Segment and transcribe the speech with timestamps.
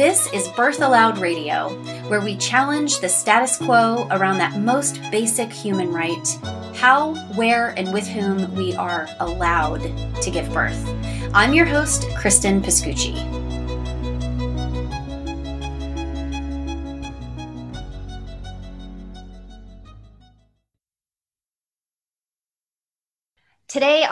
[0.00, 1.68] This is Birth Allowed Radio,
[2.08, 6.26] where we challenge the status quo around that most basic human right
[6.74, 9.82] how, where, and with whom we are allowed
[10.22, 10.82] to give birth.
[11.34, 13.39] I'm your host, Kristen Pascucci.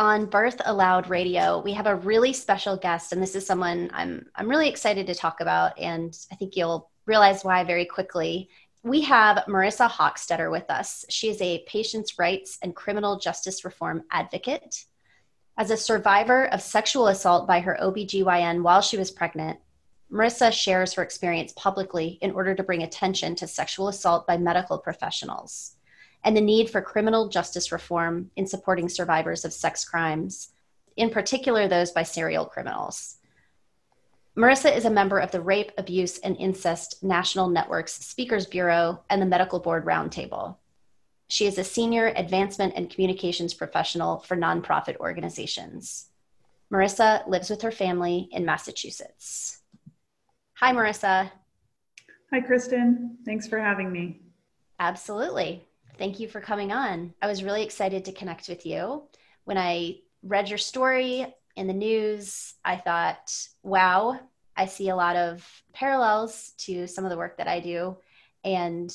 [0.08, 4.24] On Birth Allowed Radio, we have a really special guest, and this is someone I'm
[4.34, 8.48] I'm really excited to talk about, and I think you'll realize why very quickly.
[8.82, 11.04] We have Marissa Hoechstetter with us.
[11.10, 14.86] She is a patients' rights and criminal justice reform advocate.
[15.58, 19.58] As a survivor of sexual assault by her OBGYN while she was pregnant,
[20.10, 24.78] Marissa shares her experience publicly in order to bring attention to sexual assault by medical
[24.78, 25.76] professionals
[26.28, 30.52] and the need for criminal justice reform in supporting survivors of sex crimes,
[30.94, 33.16] in particular those by serial criminals.
[34.36, 39.22] Marissa is a member of the Rape, Abuse, and Incest National Network's Speakers Bureau and
[39.22, 40.56] the Medical Board Roundtable.
[41.28, 46.10] She is a senior advancement and communications professional for nonprofit organizations.
[46.70, 49.62] Marissa lives with her family in Massachusetts.
[50.56, 51.30] Hi, Marissa.
[52.30, 53.16] Hi, Kristen.
[53.24, 54.20] Thanks for having me.
[54.78, 55.64] Absolutely.
[55.98, 57.12] Thank you for coming on.
[57.20, 59.02] I was really excited to connect with you.
[59.44, 64.20] When I read your story in the news, I thought, wow,
[64.56, 67.96] I see a lot of parallels to some of the work that I do.
[68.44, 68.94] And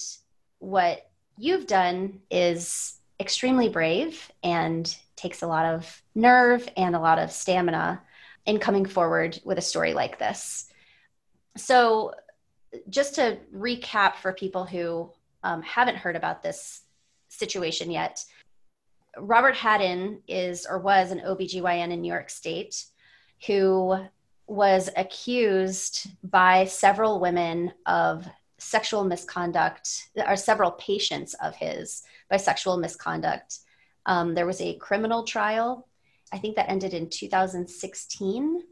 [0.59, 7.19] what you've done is extremely brave and takes a lot of nerve and a lot
[7.19, 8.01] of stamina
[8.45, 10.69] in coming forward with a story like this.
[11.57, 12.13] So,
[12.89, 15.11] just to recap for people who
[15.43, 16.82] um, haven't heard about this
[17.33, 18.23] situation yet.
[19.17, 22.85] Robert Hadden is or was an OBGYN in New York State
[23.45, 23.97] who
[24.47, 28.27] was accused by several women of
[28.57, 33.59] sexual misconduct, or several patients of his by sexual misconduct.
[34.05, 35.87] Um, there was a criminal trial,
[36.31, 38.63] I think that ended in 2016.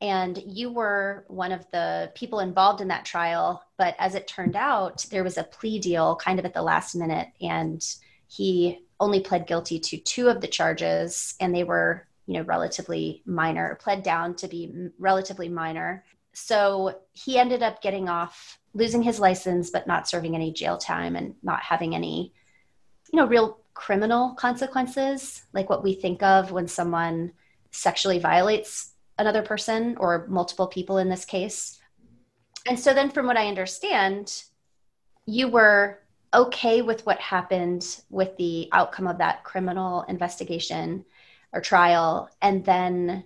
[0.00, 3.64] And you were one of the people involved in that trial.
[3.76, 6.94] But as it turned out, there was a plea deal kind of at the last
[6.94, 7.28] minute.
[7.40, 7.84] And
[8.28, 13.22] he only pled guilty to two of the charges, and they were, you know, relatively
[13.26, 16.04] minor, pled down to be relatively minor.
[16.32, 21.16] So he ended up getting off, losing his license, but not serving any jail time
[21.16, 22.32] and not having any,
[23.12, 27.32] you know, real criminal consequences, like what we think of when someone
[27.70, 31.78] sexually violates another person or multiple people in this case.
[32.66, 34.42] And so then, from what I understand,
[35.26, 36.00] you were
[36.34, 41.04] okay with what happened with the outcome of that criminal investigation
[41.52, 42.28] or trial.
[42.42, 43.24] And then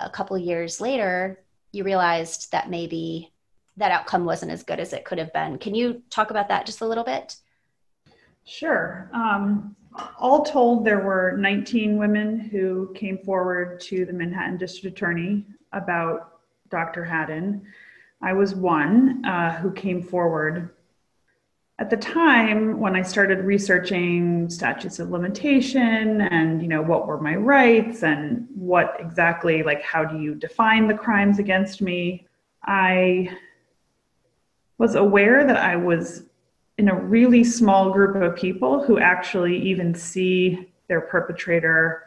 [0.00, 3.32] a couple years later, you realized that maybe
[3.76, 5.58] that outcome wasn't as good as it could have been.
[5.58, 7.36] Can you talk about that just a little bit?
[8.48, 9.10] Sure.
[9.12, 9.76] Um,
[10.18, 16.40] all told, there were 19 women who came forward to the Manhattan District Attorney about
[16.70, 17.04] Dr.
[17.04, 17.62] Hadden.
[18.22, 20.70] I was one uh, who came forward.
[21.78, 27.20] At the time, when I started researching statutes of limitation and, you know, what were
[27.20, 32.26] my rights and what exactly, like, how do you define the crimes against me,
[32.64, 33.36] I
[34.78, 36.27] was aware that I was
[36.78, 42.04] in a really small group of people who actually even see their perpetrator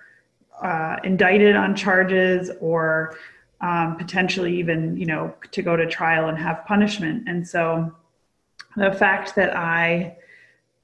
[0.63, 3.15] uh, indicted on charges or
[3.59, 7.27] um, potentially even you know to go to trial and have punishment.
[7.27, 7.95] And so
[8.77, 10.15] the fact that i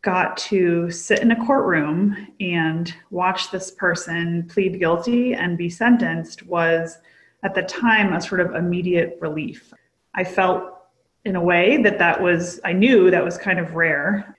[0.04, 6.46] got to sit in a courtroom and watch this person plead guilty and be sentenced
[6.46, 7.00] was
[7.44, 9.74] at the time a sort of immediate relief.
[10.14, 10.77] I felt
[11.28, 14.34] in a way that that was i knew that was kind of rare.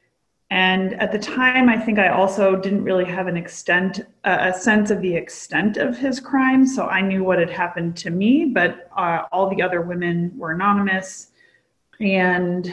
[0.50, 4.58] And at the time i think i also didn't really have an extent uh, a
[4.58, 8.46] sense of the extent of his crime so i knew what had happened to me
[8.46, 11.32] but uh, all the other women were anonymous.
[12.00, 12.72] And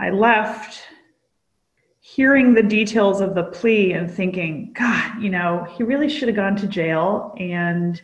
[0.00, 0.82] i left
[2.00, 6.36] hearing the details of the plea and thinking god you know he really should have
[6.36, 7.32] gone to jail.
[7.38, 8.02] And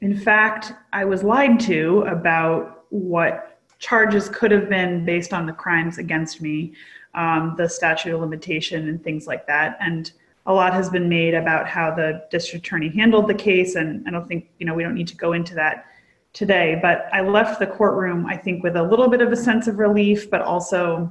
[0.00, 3.51] in fact i was lied to about what
[3.82, 6.72] charges could have been based on the crimes against me,
[7.14, 9.76] um, the statute of limitation, and things like that.
[9.80, 10.10] And
[10.46, 14.12] a lot has been made about how the district attorney handled the case, and I
[14.12, 15.86] don't think you know we don't need to go into that
[16.32, 16.78] today.
[16.80, 19.78] But I left the courtroom, I think, with a little bit of a sense of
[19.78, 21.10] relief, but also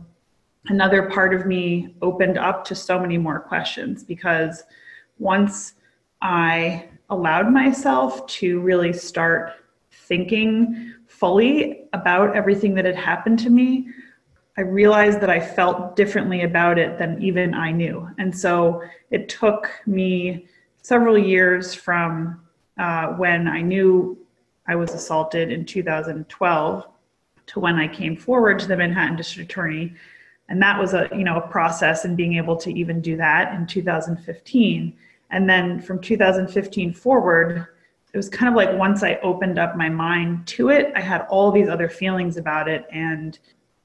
[0.68, 4.64] another part of me opened up to so many more questions because
[5.20, 5.74] once
[6.22, 9.54] I allowed myself to really start
[9.92, 10.91] thinking
[11.22, 13.88] fully about everything that had happened to me,
[14.58, 18.10] I realized that I felt differently about it than even I knew.
[18.18, 18.82] And so
[19.12, 20.48] it took me
[20.82, 22.42] several years from
[22.80, 24.18] uh, when I knew
[24.68, 26.88] I was assaulted in 2012
[27.46, 29.94] to when I came forward to the Manhattan District Attorney.
[30.50, 33.54] And that was a you know a process and being able to even do that
[33.54, 34.98] in 2015.
[35.30, 37.68] And then from 2015 forward,
[38.14, 41.26] it was kind of like once I opened up my mind to it, I had
[41.30, 42.86] all these other feelings about it.
[42.92, 43.40] And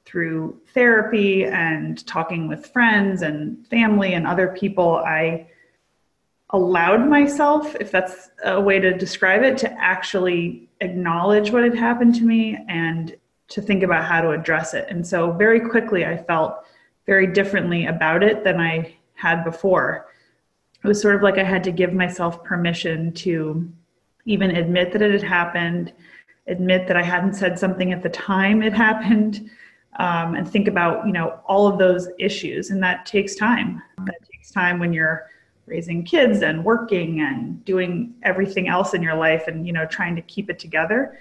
[0.05, 5.49] through therapy and talking with friends and family and other people, I
[6.51, 12.15] allowed myself, if that's a way to describe it, to actually acknowledge what had happened
[12.17, 13.17] to me and
[13.49, 14.87] to think about how to address it.
[14.89, 16.65] And so very quickly, I felt
[17.07, 20.07] very differently about it than I had before.
[20.83, 23.69] It was sort of like I had to give myself permission to
[24.27, 25.93] even admit that it had happened,
[26.47, 29.51] admit that I hadn't said something at the time it happened,
[29.99, 32.71] um, and think about you know all of those issues.
[32.71, 33.83] And that takes time.
[34.05, 35.27] That takes time when you're
[35.65, 40.15] raising kids and working and doing everything else in your life and you know trying
[40.17, 41.19] to keep it together.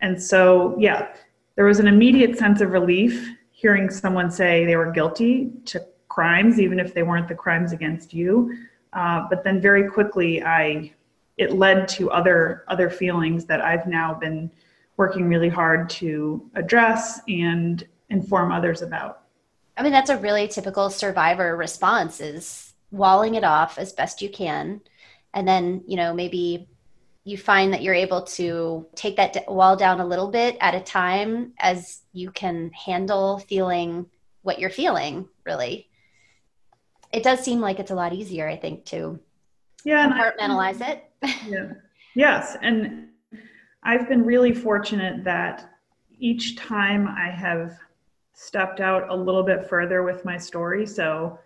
[0.00, 1.14] And so yeah,
[1.56, 6.58] there was an immediate sense of relief hearing someone say they were guilty to crimes,
[6.58, 8.56] even if they weren't the crimes against you.
[8.94, 10.92] Uh, but then very quickly, I
[11.40, 14.50] it led to other other feelings that I've now been
[14.98, 19.22] working really hard to address and inform others about.
[19.78, 24.28] I mean, that's a really typical survivor response: is walling it off as best you
[24.28, 24.82] can,
[25.32, 26.68] and then you know maybe
[27.24, 30.80] you find that you're able to take that wall down a little bit at a
[30.80, 34.06] time as you can handle feeling
[34.42, 35.86] what you're feeling really.
[37.12, 39.18] It does seem like it's a lot easier i think to
[39.84, 41.72] yeah compartmentalize I, it yeah
[42.14, 43.08] yes and
[43.82, 45.74] i've been really fortunate that
[46.18, 47.76] each time i have
[48.32, 51.38] stepped out a little bit further with my story so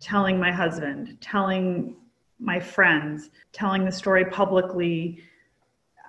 [0.00, 1.96] telling my husband telling
[2.40, 5.22] my friends, telling the story publicly.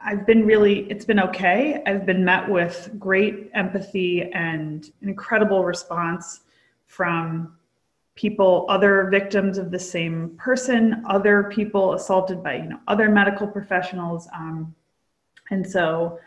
[0.04, 1.84] I've been really, it's been okay.
[1.86, 6.42] I've been met with great empathy and an incredible response
[6.88, 7.56] from
[8.22, 13.48] people, other victims of the same person, other people assaulted by, you know, other medical
[13.48, 14.28] professionals.
[14.36, 14.76] Um,
[15.50, 16.20] and so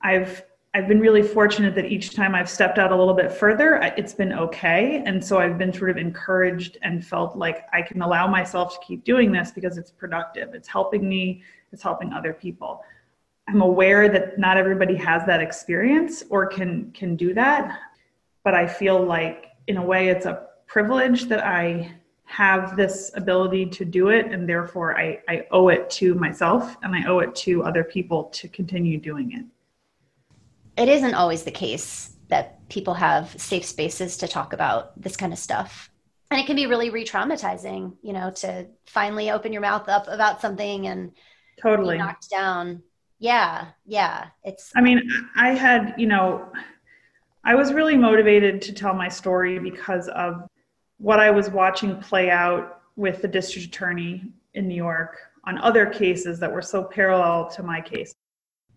[0.00, 0.42] I've
[0.76, 4.12] I've been really fortunate that each time I've stepped out a little bit further, it's
[4.12, 5.04] been okay.
[5.06, 8.84] And so I've been sort of encouraged and felt like I can allow myself to
[8.84, 10.52] keep doing this because it's productive.
[10.52, 12.82] It's helping me, it's helping other people.
[13.48, 17.78] I'm aware that not everybody has that experience or can can do that,
[18.42, 21.94] but I feel like in a way it's a privilege that I
[22.24, 26.94] have this ability to do it and therefore I, I owe it to myself and
[26.94, 30.82] I owe it to other people to continue doing it.
[30.82, 35.32] It isn't always the case that people have safe spaces to talk about this kind
[35.32, 35.90] of stuff.
[36.30, 40.40] And it can be really re-traumatizing you know to finally open your mouth up about
[40.40, 41.12] something and
[41.62, 41.98] totally.
[41.98, 42.82] knocked down.
[43.20, 45.00] Yeah yeah it's i mean
[45.36, 46.50] i had you know
[47.44, 50.48] i was really motivated to tell my story because of
[50.98, 54.22] what i was watching play out with the district attorney
[54.54, 58.14] in new york on other cases that were so parallel to my case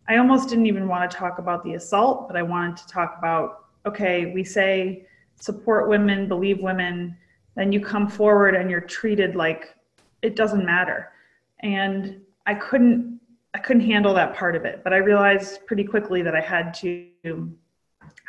[0.09, 3.15] I almost didn't even want to talk about the assault, but I wanted to talk
[3.17, 5.05] about okay, we say
[5.39, 7.15] support women, believe women,
[7.55, 9.73] then you come forward and you're treated like
[10.21, 11.13] it doesn't matter.
[11.61, 13.19] And I couldn't
[13.53, 16.73] I couldn't handle that part of it, but I realized pretty quickly that I had
[16.75, 17.07] to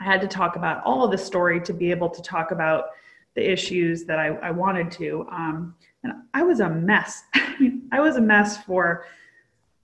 [0.00, 2.86] I had to talk about all of the story to be able to talk about
[3.34, 5.26] the issues that I, I wanted to.
[5.30, 7.22] Um, and I was a mess.
[7.34, 9.06] I mean, I was a mess for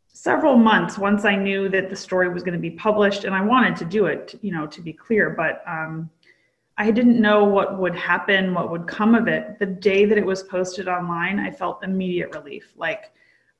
[0.08, 3.40] several months once I knew that the story was going to be published, and I
[3.40, 6.08] wanted to do it, you know, to be clear, but um,
[6.78, 9.58] I didn't know what would happen, what would come of it.
[9.58, 12.72] The day that it was posted online, I felt immediate relief.
[12.76, 13.12] Like,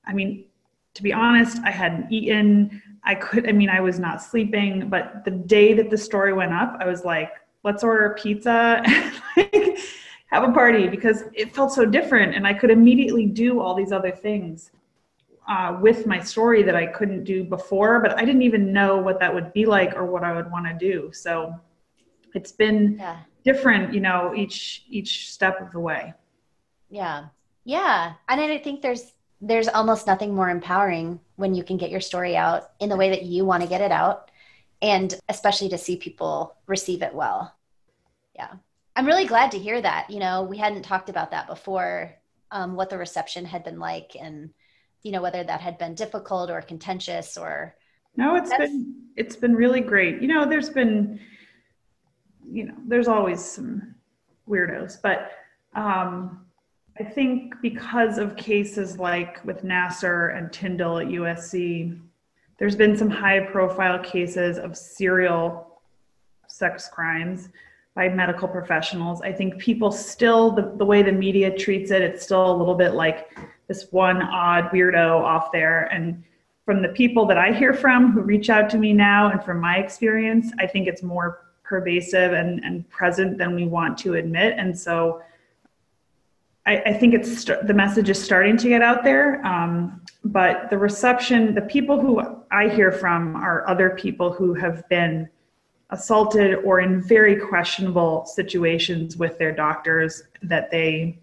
[0.07, 0.47] I mean,
[0.95, 2.83] to be honest, I hadn't eaten.
[3.05, 6.53] I could, I mean, I was not sleeping, but the day that the story went
[6.53, 7.33] up, I was like,
[7.65, 8.83] let's order a pizza
[9.37, 9.79] and
[10.27, 12.35] have a party because it felt so different.
[12.35, 14.71] And I could immediately do all these other things
[15.49, 19.19] uh, with my story that I couldn't do before, but I didn't even know what
[19.21, 21.11] that would be like or what I would want to do.
[21.13, 21.55] So
[22.35, 23.19] it's been yeah.
[23.45, 26.15] different, you know, each each step of the way.
[26.91, 27.27] Yeah.
[27.65, 28.15] Yeah.
[28.29, 32.37] And I think there's there's almost nothing more empowering when you can get your story
[32.37, 34.31] out in the way that you want to get it out
[34.85, 37.55] and especially to see people receive it well.
[38.37, 38.53] Yeah.
[38.95, 40.11] I'm really glad to hear that.
[40.11, 42.15] You know, we hadn't talked about that before,
[42.51, 44.51] um, what the reception had been like and
[45.03, 47.75] you know whether that had been difficult or contentious or
[48.17, 50.21] No, it's been it's been really great.
[50.21, 51.19] You know, there's been
[52.47, 53.95] you know, there's always some
[54.47, 55.33] weirdos, but
[55.75, 56.45] um,
[57.01, 61.99] I think because of cases like with Nassar and Tyndall at USC,
[62.59, 65.81] there's been some high profile cases of serial
[66.47, 67.49] sex crimes
[67.95, 69.23] by medical professionals.
[69.23, 72.75] I think people still, the, the way the media treats it, it's still a little
[72.75, 73.37] bit like
[73.69, 75.85] this one odd weirdo off there.
[75.93, 76.23] And
[76.65, 79.61] from the people that I hear from who reach out to me now and from
[79.61, 84.55] my experience, I think it's more pervasive and, and present than we want to admit.
[84.59, 85.23] And so
[86.67, 89.45] I, I think it's st- the message is starting to get out there.
[89.47, 94.89] Um, but the reception, the people who I hear from are other people who have
[94.89, 95.29] been
[95.91, 101.19] assaulted or in very questionable situations with their doctors that they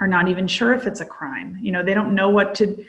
[0.00, 1.58] are not even sure if it's a crime.
[1.60, 2.84] You know, they don't know what to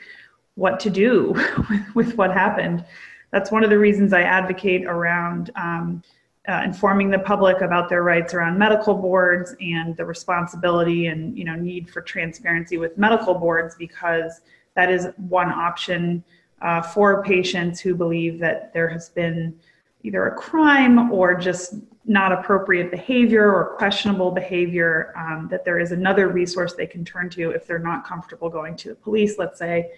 [0.56, 1.32] what to do
[1.70, 2.84] with, with what happened.
[3.32, 6.02] That's one of the reasons I advocate around um,
[6.48, 11.44] uh, informing the public about their rights around medical boards and the responsibility and you
[11.44, 14.40] know need for transparency with medical boards because
[14.74, 16.24] that is one option
[16.62, 19.54] uh, for patients who believe that there has been
[20.02, 21.74] either a crime or just
[22.06, 27.28] not appropriate behavior or questionable behavior um, that there is another resource they can turn
[27.28, 29.36] to if they're not comfortable going to the police.
[29.38, 29.90] Let's say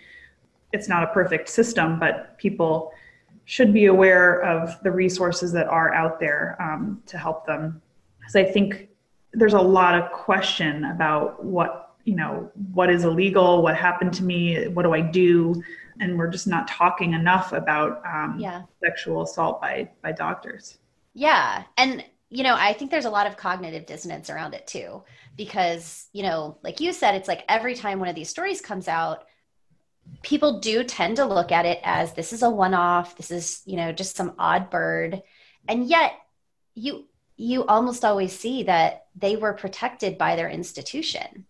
[0.73, 2.93] it's not a perfect system but people
[3.45, 7.83] should be aware of the resources that are out there um, to help them.
[8.19, 8.89] Because I think
[9.33, 14.25] there's a lot of question about what you know what is illegal, what happened to
[14.25, 15.63] me, what do I do,
[16.01, 18.63] and we're just not talking enough about um, yeah.
[18.83, 20.79] sexual assault by by doctors.
[21.15, 25.03] Yeah, and you know I think there's a lot of cognitive dissonance around it too,
[25.37, 28.89] because you know, like you said, it's like every time one of these stories comes
[28.89, 29.27] out
[30.23, 33.77] people do tend to look at it as this is a one-off this is you
[33.77, 35.23] know just some odd bird.
[35.69, 36.13] And yet
[36.75, 37.07] you
[37.37, 41.47] you almost always see that they were protected by their institution.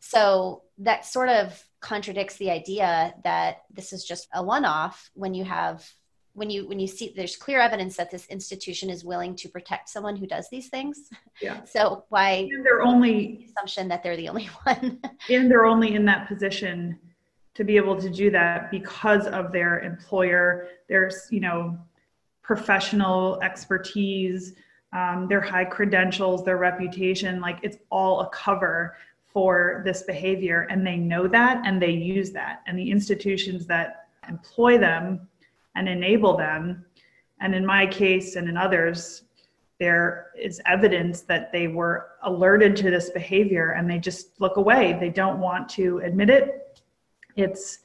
[0.00, 5.44] So that sort of contradicts the idea that this is just a one-off when you
[5.44, 5.88] have
[6.34, 9.88] when you when you see there's clear evidence that this institution is willing to protect
[9.88, 11.08] someone who does these things.
[11.40, 11.60] Yeah.
[11.66, 15.00] So why and they're only the assumption that they're the only one?
[15.28, 16.98] And they're only in that position
[17.54, 21.78] to be able to do that because of their employer, their you know,
[22.42, 24.54] professional expertise,
[24.92, 28.96] um, their high credentials, their reputation, like it's all a cover
[29.32, 30.66] for this behavior.
[30.70, 32.62] And they know that and they use that.
[32.66, 35.28] And the institutions that employ them
[35.74, 36.84] and enable them,
[37.40, 39.24] and in my case and in others,
[39.78, 44.96] there is evidence that they were alerted to this behavior and they just look away.
[45.00, 46.61] They don't want to admit it
[47.36, 47.80] it's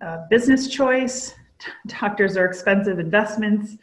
[0.00, 1.34] a business choice.
[1.86, 3.76] Doctors are expensive investments.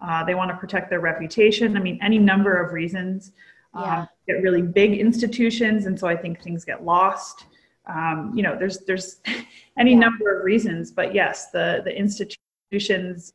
[0.00, 1.76] Uh, they want to protect their reputation.
[1.76, 3.32] I mean, any number of reasons.
[3.74, 4.00] Um, yeah.
[4.00, 7.44] Um, get really big institutions, and so I think things get lost.
[7.86, 9.20] Um, you know, there's there's
[9.78, 9.98] any yeah.
[9.98, 13.34] number of reasons, but yes, the the institutions.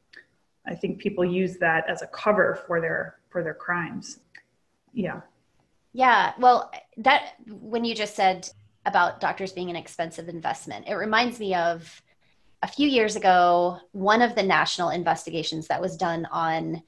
[0.65, 4.19] I think people use that as a cover for their for their crimes.
[4.93, 5.21] Yeah.
[5.91, 6.33] Yeah.
[6.39, 8.49] Well, that when you just said
[8.85, 10.87] about doctors being an expensive investment.
[10.87, 12.01] It reminds me of
[12.61, 16.81] a few years ago, one of the national investigations that was done on,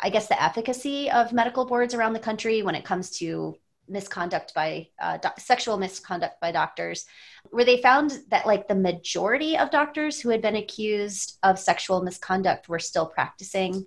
[0.00, 3.56] I guess, the efficacy of medical boards around the country when it comes to
[3.88, 7.06] misconduct by uh, sexual misconduct by doctors,
[7.50, 12.02] where they found that like the majority of doctors who had been accused of sexual
[12.02, 13.84] misconduct were still practicing.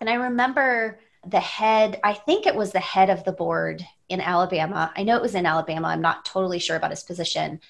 [0.00, 4.20] And I remember the head, I think it was the head of the board in
[4.20, 4.92] Alabama.
[4.96, 5.88] I know it was in Alabama.
[5.88, 7.60] I'm not totally sure about his position,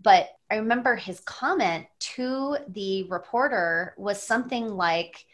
[0.00, 5.24] but I remember his comment to the reporter was something like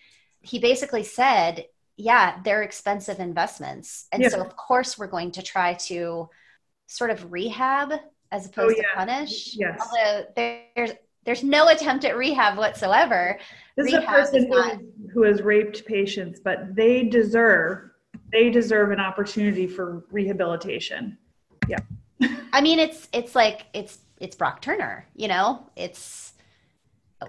[0.41, 1.67] he basically said,
[1.97, 4.07] Yeah, they're expensive investments.
[4.13, 4.31] And yeah.
[4.31, 6.29] so, of course, we're going to try to
[6.87, 7.93] sort of rehab
[8.31, 9.01] as opposed oh, yeah.
[9.01, 9.55] to punish.
[9.57, 9.81] Yes.
[9.81, 10.93] Although there's
[11.25, 13.39] there's no attempt at rehab whatsoever.
[13.77, 14.79] This rehab is a person is not,
[15.13, 17.91] who has raped patients, but they deserve
[18.33, 21.17] they deserve an opportunity for rehabilitation.
[21.69, 21.79] Yeah.
[22.53, 25.07] I mean, it's it's like it's it's Brock Turner.
[25.15, 26.33] You know, it's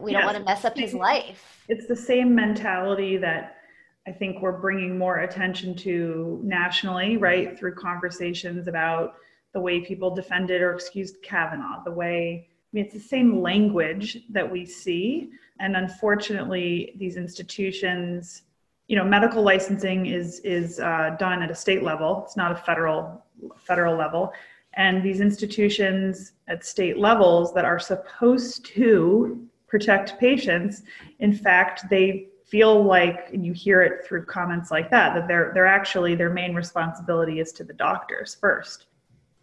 [0.01, 0.19] we yes.
[0.19, 1.63] don't want to mess up his life.
[1.69, 3.57] It's the same mentality that
[4.07, 9.15] I think we're bringing more attention to nationally, right, through conversations about
[9.53, 14.49] the way people defended or excused Kavanaugh, the way mean, it's the same language that
[14.49, 15.31] we see.
[15.59, 18.43] And unfortunately, these institutions,
[18.87, 22.23] you know, medical licensing is is uh, done at a state level.
[22.25, 23.23] It's not a federal
[23.57, 24.33] federal level.
[24.73, 30.83] And these institutions at state levels that are supposed to protect patients,
[31.19, 35.51] in fact, they feel like and you hear it through comments like that that they're
[35.53, 38.85] they're actually their main responsibility is to the doctors first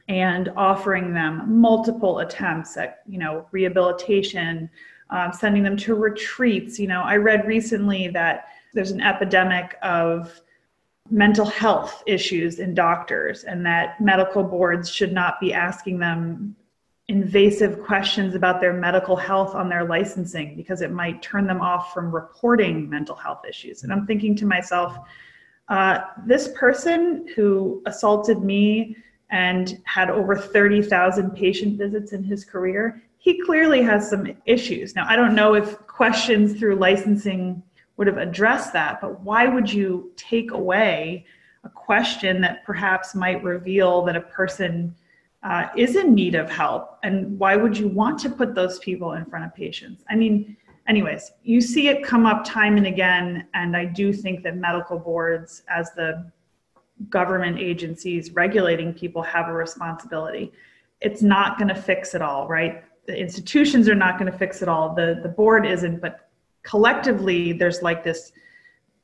[0.09, 4.69] and offering them multiple attempts at you know rehabilitation
[5.11, 10.41] um, sending them to retreats you know i read recently that there's an epidemic of
[11.11, 16.57] mental health issues in doctors and that medical boards should not be asking them
[17.09, 21.93] invasive questions about their medical health on their licensing because it might turn them off
[21.93, 23.83] from reporting mental health issues.
[23.83, 24.97] And I'm thinking to myself,
[25.69, 28.97] uh, this person who assaulted me
[29.33, 34.95] and had over 30,000 patient visits in his career, he clearly has some issues.
[34.95, 37.63] Now, I don't know if questions through licensing
[37.97, 41.25] would have addressed that, but why would you take away
[41.65, 44.95] a question that perhaps might reveal that a person
[45.43, 49.15] uh, is in need of help and why would you want to put those people
[49.15, 53.45] in front of patients i mean anyways you see it come up time and again
[53.55, 56.31] and i do think that medical boards as the
[57.09, 60.53] government agencies regulating people have a responsibility
[61.01, 64.63] it's not going to fix it all right the institutions are not going to fix
[64.63, 66.29] it all the the board isn't but
[66.63, 68.33] collectively there's like this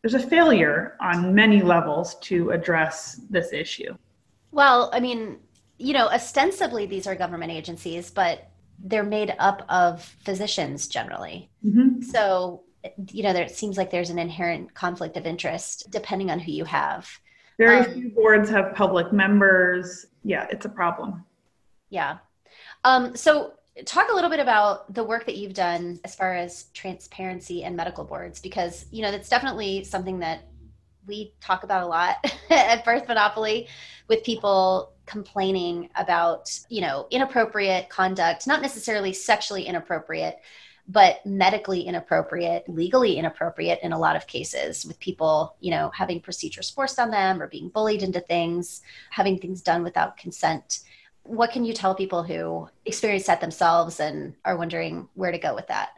[0.03, 3.97] there's a failure on many levels to address this issue
[4.53, 5.39] well i mean
[5.79, 8.51] you know, ostensibly these are government agencies, but
[8.81, 11.49] they're made up of physicians generally.
[11.65, 12.03] Mm-hmm.
[12.03, 12.63] So,
[13.11, 16.53] you know, there it seems like there's an inherent conflict of interest depending on who
[16.53, 17.09] you have.
[17.59, 20.07] Very um, few boards have public members.
[20.23, 21.25] Yeah, it's a problem.
[21.91, 22.19] Yeah.
[22.85, 26.65] Um, so, talk a little bit about the work that you've done as far as
[26.75, 30.43] transparency and medical boards, because, you know, that's definitely something that
[31.07, 32.17] we talk about a lot
[32.51, 33.69] at Birth Monopoly
[34.09, 40.39] with people complaining about, you know, inappropriate conduct, not necessarily sexually inappropriate,
[40.89, 46.19] but medically inappropriate, legally inappropriate in a lot of cases with people, you know, having
[46.19, 50.81] procedures forced on them or being bullied into things, having things done without consent.
[51.25, 55.55] What can you tell people who experience that themselves and are wondering where to go
[55.55, 55.91] with that?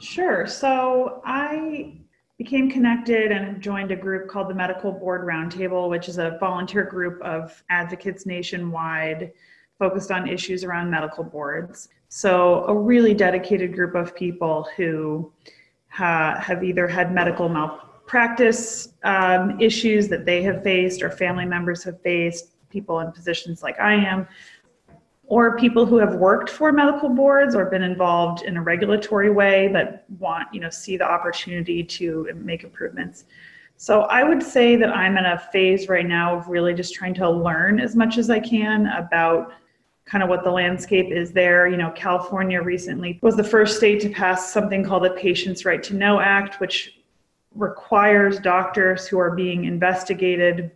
[0.00, 0.46] Sure.
[0.48, 1.98] So I
[2.38, 6.82] became connected and joined a group called the Medical Board Roundtable, which is a volunteer
[6.82, 9.32] group of advocates nationwide
[9.78, 11.88] focused on issues around medical boards.
[12.08, 15.30] So, a really dedicated group of people who
[15.88, 21.84] ha- have either had medical malpractice um, issues that they have faced or family members
[21.84, 24.26] have faced, people in positions like I am,
[25.28, 29.68] or people who have worked for medical boards or been involved in a regulatory way
[29.68, 33.24] but want you know see the opportunity to make improvements.
[33.76, 37.14] So i would say that i'm in a phase right now of really just trying
[37.14, 39.52] to learn as much as i can about
[40.08, 44.00] kind of what the landscape is there you know california recently was the first state
[44.00, 47.00] to pass something called the patients right to know act which
[47.54, 50.70] requires doctors who are being investigated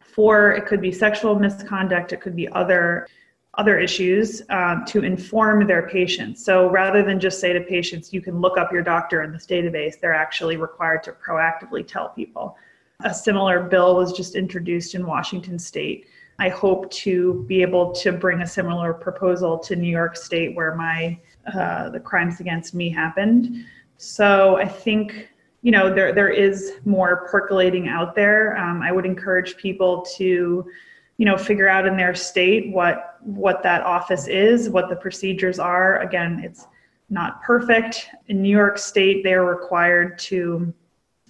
[0.00, 3.06] for it could be sexual misconduct it could be other
[3.56, 6.44] other issues um, to inform their patients.
[6.44, 9.46] So rather than just say to patients, you can look up your doctor in this
[9.46, 12.56] database, they're actually required to proactively tell people.
[13.04, 16.06] A similar bill was just introduced in Washington state.
[16.38, 20.74] I hope to be able to bring a similar proposal to New York State where
[20.74, 21.18] my
[21.52, 23.64] uh, the crimes against me happened.
[23.96, 25.28] So I think
[25.62, 28.56] you know there there is more percolating out there.
[28.56, 30.66] Um, I would encourage people to
[31.16, 35.58] you know figure out in their state what what that office is what the procedures
[35.58, 36.66] are again it's
[37.10, 40.72] not perfect in new york state they're required to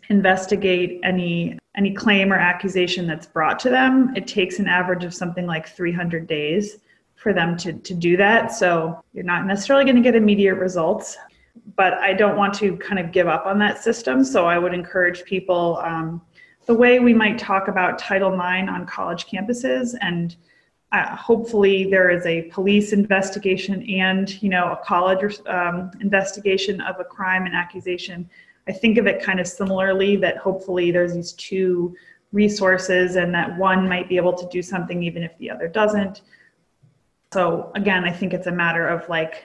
[0.08, 5.14] investigate any any claim or accusation that's brought to them it takes an average of
[5.14, 6.78] something like 300 days
[7.16, 8.52] for them to, to do that.
[8.52, 11.16] So you're not necessarily going to get immediate results
[11.76, 14.24] but i don't want to kind of give up on that system.
[14.24, 16.20] So i would encourage people um,
[16.66, 20.37] the way we might talk about Title IX on college campuses and
[20.92, 27.00] uh, hopefully there is a police investigation and you know a college um, investigation of
[27.00, 28.28] a crime and accusation
[28.68, 31.94] i think of it kind of similarly that hopefully there's these two
[32.33, 36.22] resources and that one might be able to do something even if the other doesn't
[37.33, 39.44] so again i think it's a matter of like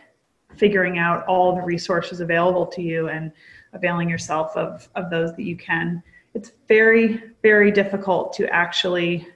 [0.55, 3.31] figuring out all the resources available to you and
[3.73, 6.01] availing yourself of, of those that you can
[6.33, 9.27] it's very, very difficult to actually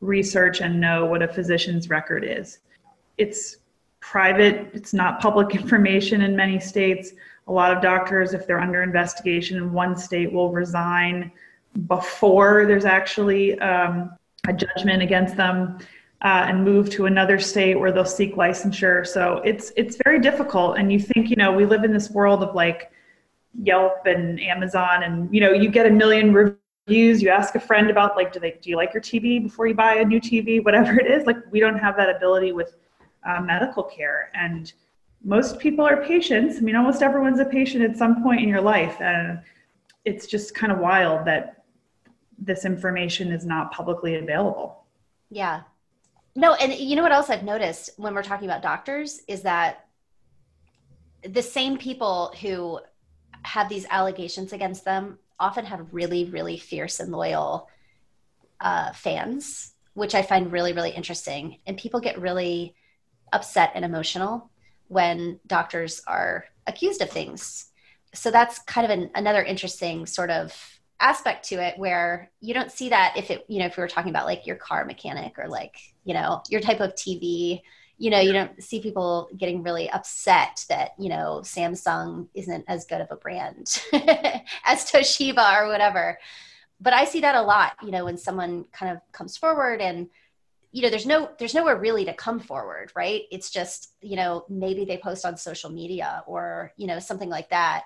[0.00, 2.60] research and know what a physician's record is.
[3.16, 3.56] It's
[4.00, 7.12] private, it's not public information in many states.
[7.48, 11.32] A lot of doctors, if they're under investigation in one state, will resign
[11.86, 15.78] before there's actually um, a judgment against them.
[16.20, 19.06] Uh, and move to another state where they'll seek licensure.
[19.06, 20.76] So it's it's very difficult.
[20.76, 22.90] And you think, you know, we live in this world of like
[23.62, 27.22] Yelp and Amazon, and you know, you get a million reviews.
[27.22, 29.74] You ask a friend about like, do they do you like your TV before you
[29.74, 30.64] buy a new TV?
[30.64, 32.76] Whatever it is, like we don't have that ability with
[33.24, 34.72] uh, medical care, and
[35.24, 36.58] most people are patients.
[36.58, 39.40] I mean, almost everyone's a patient at some point in your life, and
[40.04, 41.64] it's just kind of wild that
[42.38, 44.84] this information is not publicly available.
[45.30, 45.62] Yeah.
[46.36, 49.86] No, and you know what else I've noticed when we're talking about doctors is that
[51.24, 52.78] the same people who
[53.42, 57.68] have these allegations against them often have really, really fierce and loyal
[58.60, 61.58] uh, fans, which I find really, really interesting.
[61.66, 62.74] And people get really
[63.32, 64.50] upset and emotional
[64.88, 67.66] when doctors are accused of things.
[68.14, 70.54] So that's kind of an, another interesting sort of
[71.00, 73.88] aspect to it where you don't see that if it, you know, if we were
[73.88, 77.62] talking about like your car mechanic or like, you know, your type of TV,
[77.98, 82.86] you know, you don't see people getting really upset that, you know, Samsung isn't as
[82.86, 83.82] good of a brand
[84.64, 86.18] as Toshiba or whatever.
[86.80, 90.08] But I see that a lot, you know, when someone kind of comes forward and
[90.70, 93.22] you know there's no there's nowhere really to come forward right?
[93.30, 97.50] It's just you know maybe they post on social media or you know something like
[97.50, 97.84] that.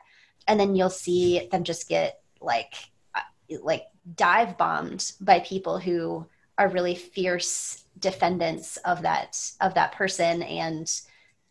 [0.49, 2.75] And then you'll see them just get like
[3.14, 3.21] uh,
[3.62, 3.85] like
[4.16, 6.27] dive bombed by people who
[6.59, 10.42] are really fierce defendants of that of that person.
[10.42, 10.88] And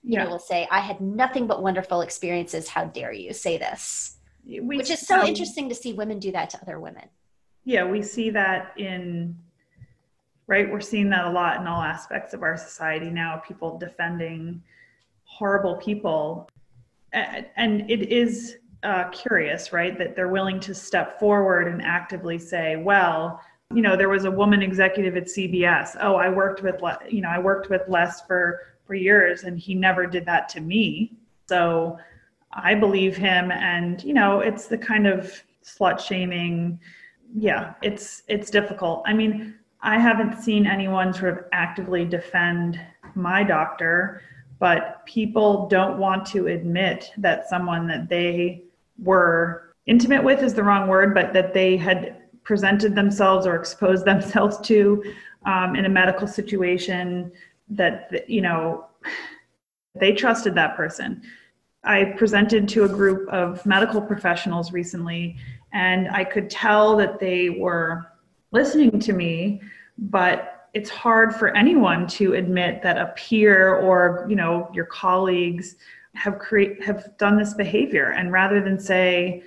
[0.03, 0.23] you yeah.
[0.23, 2.67] know will say i had nothing but wonderful experiences.
[2.67, 4.17] How dare you say this?
[4.45, 7.07] We, which is so um, interesting to see women do that to other women.
[7.63, 9.37] Yeah we see that in
[10.47, 10.69] right?
[10.69, 14.61] We're seeing that a lot in all aspects of our society now, people defending
[15.23, 16.49] horrible people.
[17.13, 22.77] And it is uh, curious, right, that they're willing to step forward and actively say,
[22.77, 23.41] well,
[23.73, 25.95] you know, there was a woman executive at CBS.
[26.01, 29.57] Oh, I worked with, Le- you know, I worked with Les for for years, and
[29.57, 31.13] he never did that to me.
[31.47, 31.97] So
[32.51, 36.77] I believe him, and you know, it's the kind of slut shaming.
[37.33, 39.03] Yeah, it's it's difficult.
[39.05, 42.79] I mean, I haven't seen anyone sort of actively defend
[43.15, 44.21] my doctor,
[44.59, 48.63] but people don't want to admit that someone that they
[49.01, 54.05] were intimate with is the wrong word, but that they had presented themselves or exposed
[54.11, 55.03] themselves to
[55.45, 57.31] um, in a medical situation
[57.69, 58.85] that, you know,
[59.95, 61.23] they trusted that person.
[61.83, 65.37] I presented to a group of medical professionals recently,
[65.73, 68.10] and I could tell that they were
[68.51, 69.61] listening to me,
[69.97, 75.75] but it's hard for anyone to admit that a peer or you know your colleagues
[76.13, 78.11] have create have done this behavior.
[78.11, 79.43] And rather than say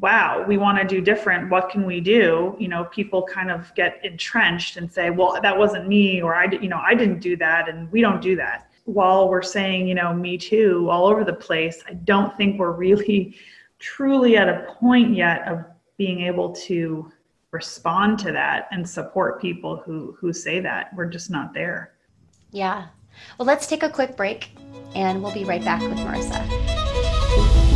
[0.00, 1.50] wow we want to do different.
[1.50, 2.56] What can we do?
[2.58, 6.44] you know people kind of get entrenched and say well that wasn't me or i
[6.44, 8.70] you know i didn't do that and we don't do that.
[8.84, 12.72] While we're saying you know me too all over the place i don't think we're
[12.72, 13.36] really
[13.80, 15.64] truly at a point yet of
[15.96, 17.12] being able to
[17.50, 20.94] respond to that and support people who who say that.
[20.94, 21.94] We're just not there.
[22.50, 22.86] Yeah.
[23.38, 24.50] Well let's take a quick break
[24.94, 27.66] and we'll be right back with marissa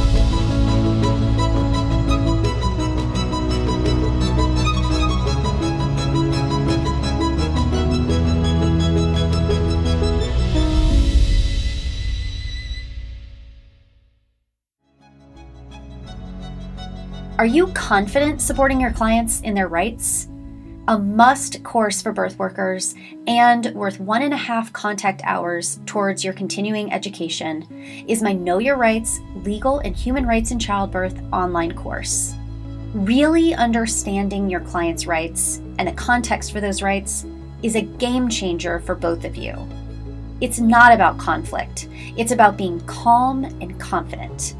[17.42, 20.28] Are you confident supporting your clients in their rights?
[20.86, 22.94] A must course for birth workers
[23.26, 27.66] and worth one and a half contact hours towards your continuing education
[28.06, 32.32] is my Know Your Rights Legal and Human Rights in Childbirth online course.
[32.94, 37.26] Really understanding your client's rights and the context for those rights
[37.64, 39.56] is a game changer for both of you.
[40.40, 44.54] It's not about conflict, it's about being calm and confident.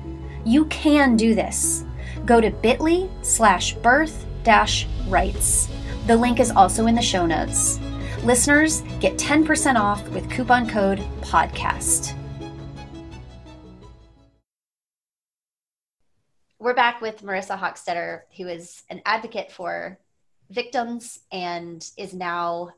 [0.45, 1.85] You can do this
[2.26, 5.68] go to bit.ly slash birth dash rights.
[6.06, 7.78] The link is also in the show notes.
[8.24, 12.16] Listeners get 10% off with coupon code PODCAST.
[16.58, 19.98] We're back with Marissa Hoechstetter, who is an advocate for
[20.48, 22.70] victims and is now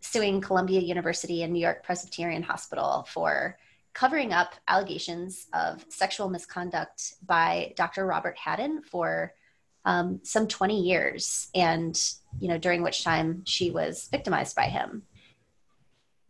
[0.00, 3.56] suing Columbia University and New York Presbyterian Hospital for
[3.98, 8.06] covering up allegations of sexual misconduct by Dr.
[8.06, 9.34] Robert Hadden for
[9.84, 12.00] um, some 20 years, and
[12.38, 15.02] you know during which time she was victimized by him.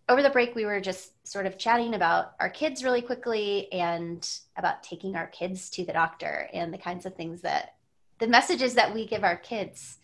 [0.09, 4.27] Over the break, we were just sort of chatting about our kids really quickly and
[4.57, 7.75] about taking our kids to the doctor and the kinds of things that
[8.19, 9.99] the messages that we give our kids.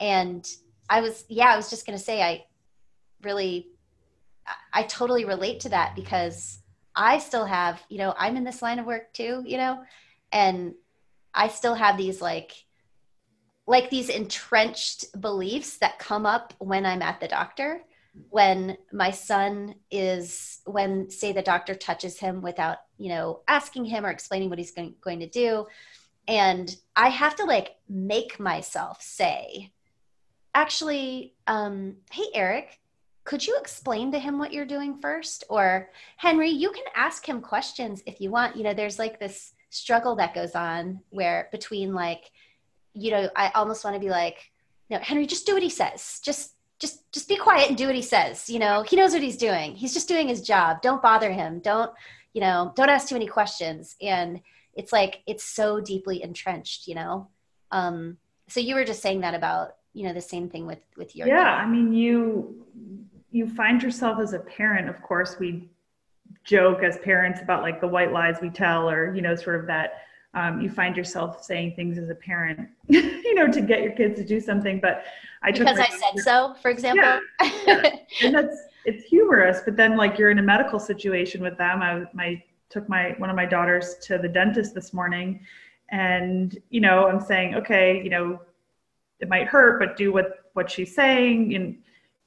[0.00, 0.46] And
[0.90, 2.44] I was, yeah, I was just going to say, I
[3.22, 3.68] really,
[4.74, 6.59] I totally relate to that because
[6.94, 9.82] I still have, you know, I'm in this line of work too, you know,
[10.32, 10.74] and
[11.32, 12.52] I still have these like
[13.66, 17.82] like these entrenched beliefs that come up when I'm at the doctor.
[18.30, 24.04] When my son is, when say the doctor touches him without, you know, asking him
[24.04, 25.66] or explaining what he's going, going to do.
[26.26, 29.70] And I have to like make myself say,
[30.52, 32.80] actually, um, hey, Eric,
[33.24, 35.44] could you explain to him what you're doing first?
[35.48, 38.56] Or, Henry, you can ask him questions if you want.
[38.56, 42.30] You know, there's like this struggle that goes on where between like,
[42.94, 44.50] you know, I almost want to be like,
[44.88, 46.20] no, Henry, just do what he says.
[46.24, 48.50] Just, just, just be quiet and do what he says.
[48.50, 49.76] You know, he knows what he's doing.
[49.76, 50.82] He's just doing his job.
[50.82, 51.60] Don't bother him.
[51.60, 51.92] Don't,
[52.32, 53.96] you know, don't ask too many questions.
[54.00, 54.40] And
[54.74, 57.28] it's like, it's so deeply entrenched, you know?
[57.70, 58.16] Um,
[58.48, 61.28] so you were just saying that about, you know, the same thing with, with your.
[61.28, 61.42] Yeah.
[61.42, 62.66] I mean, you,
[63.32, 65.68] you find yourself as a parent, of course, we
[66.44, 69.66] joke as parents about like the white lies we tell or, you know, sort of
[69.66, 70.02] that,
[70.34, 74.18] um, you find yourself saying things as a parent, you know, to get your kids
[74.18, 74.78] to do something.
[74.80, 75.04] But
[75.42, 77.04] I because I said so, for example.
[77.04, 77.20] Yeah,
[77.66, 77.96] yeah.
[78.22, 79.60] and that's it's humorous.
[79.64, 81.82] But then, like, you're in a medical situation with them.
[81.82, 85.40] I my took my one of my daughters to the dentist this morning,
[85.90, 88.40] and you know, I'm saying, okay, you know,
[89.18, 91.54] it might hurt, but do what what she's saying.
[91.54, 91.78] And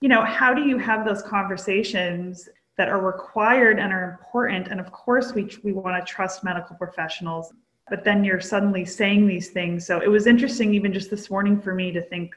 [0.03, 2.49] you know, how do you have those conversations?
[2.75, 6.75] that are required and are important and of course we we want to trust medical
[6.75, 7.53] professionals
[7.89, 9.85] but then you're suddenly saying these things.
[9.85, 12.33] So it was interesting, even just this morning, for me to think,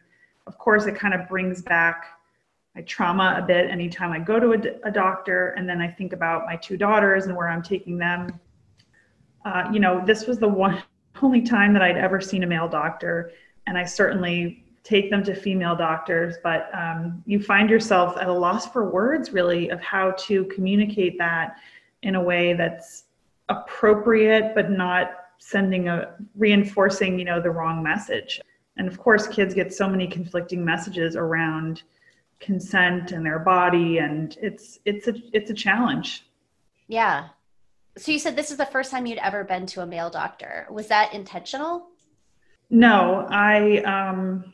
[0.47, 2.07] of course, it kind of brings back
[2.75, 5.51] my trauma a bit anytime I go to a, a doctor.
[5.51, 8.39] And then I think about my two daughters and where I'm taking them.
[9.45, 10.83] Uh, you know, this was the one
[11.23, 13.33] only time that I'd ever seen a male doctor.
[13.67, 18.33] And I certainly take them to female doctors, but um, you find yourself at a
[18.33, 21.57] loss for words, really, of how to communicate that
[22.03, 23.05] in a way that's
[23.49, 28.41] appropriate, but not sending a reinforcing you know the wrong message.
[28.77, 31.83] And of course kids get so many conflicting messages around
[32.39, 36.27] consent and their body and it's it's a it's a challenge.
[36.87, 37.29] Yeah.
[37.99, 40.67] So you said this is the first time you'd ever been to a male doctor.
[40.71, 41.89] Was that intentional?
[42.71, 44.53] No i um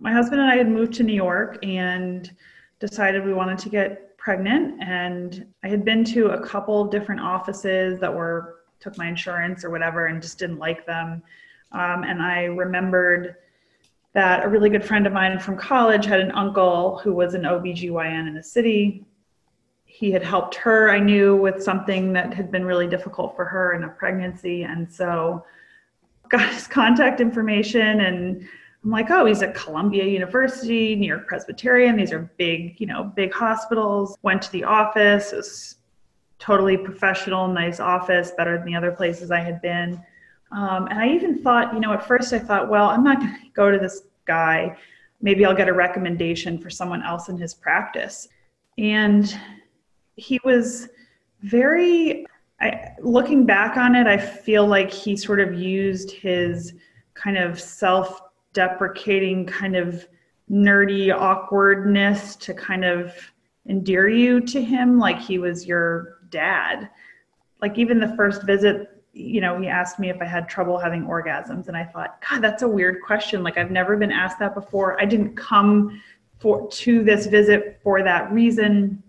[0.00, 2.34] my husband and i had moved to new york and
[2.80, 7.20] decided we wanted to get pregnant and i had been to a couple of different
[7.20, 11.22] offices that were took my insurance or whatever and just didn't like them.
[11.72, 13.36] Um, and I remembered
[14.12, 17.42] that a really good friend of mine from college had an uncle who was an
[17.42, 19.04] OBGYN in the city.
[19.84, 23.74] He had helped her, I knew, with something that had been really difficult for her
[23.74, 24.64] in a pregnancy.
[24.64, 25.44] And so
[26.28, 28.48] got his contact information and
[28.82, 31.96] I'm like, oh, he's at Columbia University, New York Presbyterian.
[31.96, 34.16] These are big, you know, big hospitals.
[34.22, 35.32] Went to the office.
[35.32, 35.76] It was
[36.38, 40.02] totally professional, nice office, better than the other places I had been.
[40.52, 43.34] Um, and I even thought, you know, at first I thought, well, I'm not going
[43.34, 44.76] to go to this guy.
[45.20, 48.28] Maybe I'll get a recommendation for someone else in his practice.
[48.78, 49.38] And
[50.16, 50.88] he was
[51.42, 52.26] very,
[52.60, 56.74] I, looking back on it, I feel like he sort of used his
[57.14, 60.06] kind of self deprecating, kind of
[60.50, 63.14] nerdy awkwardness to kind of
[63.68, 66.90] endear you to him like he was your dad.
[67.62, 71.04] Like even the first visit, you know, he asked me if I had trouble having
[71.04, 73.42] orgasms and I thought, god, that's a weird question.
[73.42, 75.00] Like I've never been asked that before.
[75.00, 76.00] I didn't come
[76.38, 79.02] for to this visit for that reason.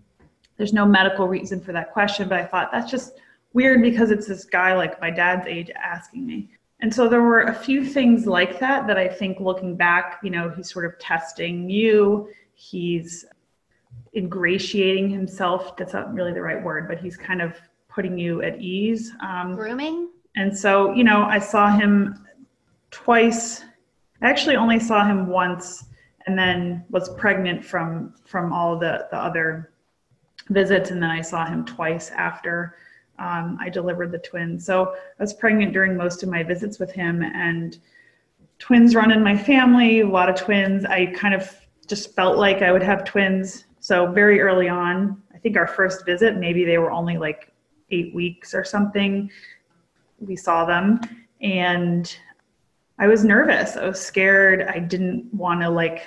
[0.58, 3.14] There's no medical reason for that question, but I thought that's just
[3.54, 6.50] weird because it's this guy like my dad's age asking me.
[6.82, 10.30] And so there were a few things like that that I think looking back, you
[10.30, 12.28] know, he's sort of testing you.
[12.54, 13.24] He's
[14.16, 15.76] ingratiating himself.
[15.76, 17.56] That's not really the right word, but he's kind of
[17.88, 19.12] putting you at ease.
[19.24, 20.10] Um, Grooming.
[20.34, 22.26] And so, you know, I saw him
[22.90, 23.62] twice.
[24.20, 25.84] I actually only saw him once,
[26.26, 29.72] and then was pregnant from from all the the other
[30.48, 32.76] visits, and then I saw him twice after
[33.18, 34.64] um, I delivered the twins.
[34.64, 37.78] So I was pregnant during most of my visits with him, and
[38.58, 40.00] twins run in my family.
[40.00, 40.84] A lot of twins.
[40.84, 41.54] I kind of
[41.86, 46.06] just felt like I would have twins so very early on, I think our first
[46.06, 47.52] visit, maybe they were only like
[47.90, 49.28] eight weeks or something.
[50.20, 51.00] We saw them
[51.40, 52.16] and
[53.00, 53.76] I was nervous.
[53.76, 54.62] I was scared.
[54.62, 56.04] I didn't want to like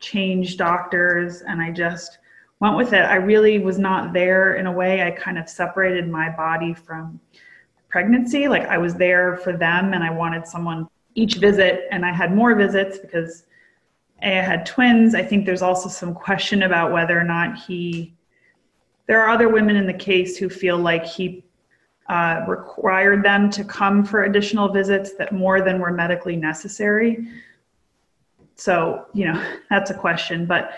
[0.00, 2.16] change doctors and I just
[2.60, 3.02] went with it.
[3.02, 5.02] I really was not there in a way.
[5.02, 7.20] I kind of separated my body from
[7.88, 8.48] pregnancy.
[8.48, 12.34] Like I was there for them and I wanted someone each visit and I had
[12.34, 13.44] more visits because
[14.22, 15.14] I had twins.
[15.14, 18.14] I think there's also some question about whether or not he.
[19.06, 21.44] There are other women in the case who feel like he
[22.08, 27.28] uh, required them to come for additional visits that more than were medically necessary.
[28.56, 30.46] So, you know, that's a question.
[30.46, 30.72] But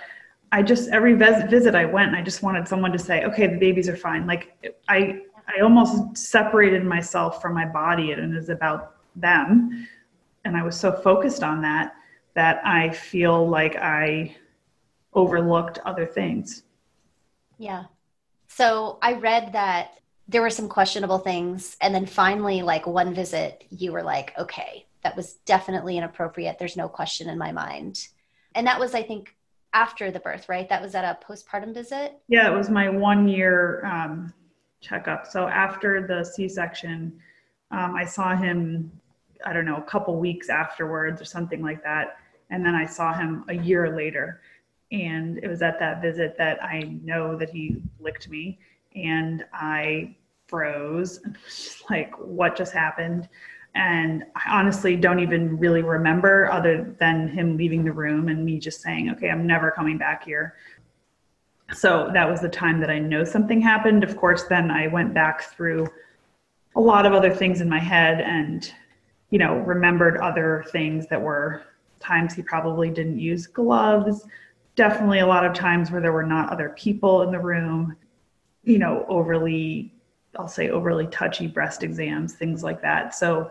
[0.53, 3.89] I just, every visit I went, I just wanted someone to say, okay, the babies
[3.89, 4.27] are fine.
[4.27, 9.87] Like, I, I almost separated myself from my body and it was about them.
[10.45, 11.95] And I was so focused on that
[12.35, 14.37] that I feel like I
[15.13, 16.63] overlooked other things.
[17.59, 17.85] Yeah.
[18.49, 21.77] So I read that there were some questionable things.
[21.81, 26.59] And then finally, like one visit, you were like, okay, that was definitely inappropriate.
[26.59, 28.09] There's no question in my mind.
[28.55, 29.35] And that was, I think,
[29.73, 30.69] after the birth, right?
[30.69, 32.21] That was at a postpartum visit?
[32.29, 34.33] Yeah, it was my one year um,
[34.81, 35.27] checkup.
[35.27, 37.21] So after the C section,
[37.71, 38.91] um, I saw him,
[39.45, 42.17] I don't know, a couple weeks afterwards or something like that.
[42.51, 44.41] And then I saw him a year later.
[44.93, 48.59] And it was at that visit that I know that he licked me.
[48.97, 50.17] And I
[50.49, 53.29] froze and was just like, what just happened?
[53.75, 58.59] And I honestly don't even really remember other than him leaving the room and me
[58.59, 60.55] just saying, okay, I'm never coming back here.
[61.73, 64.03] So that was the time that I know something happened.
[64.03, 65.87] Of course, then I went back through
[66.75, 68.73] a lot of other things in my head and,
[69.31, 71.63] you know, remembered other things that were
[72.01, 74.27] times he probably didn't use gloves.
[74.75, 77.97] Definitely a lot of times where there were not other people in the room,
[78.65, 79.93] you know, overly
[80.39, 83.15] I'll say overly touchy breast exams, things like that.
[83.15, 83.51] So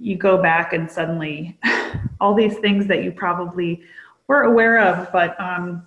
[0.00, 1.58] you go back and suddenly
[2.20, 3.82] all these things that you probably
[4.28, 5.86] were aware of, but um,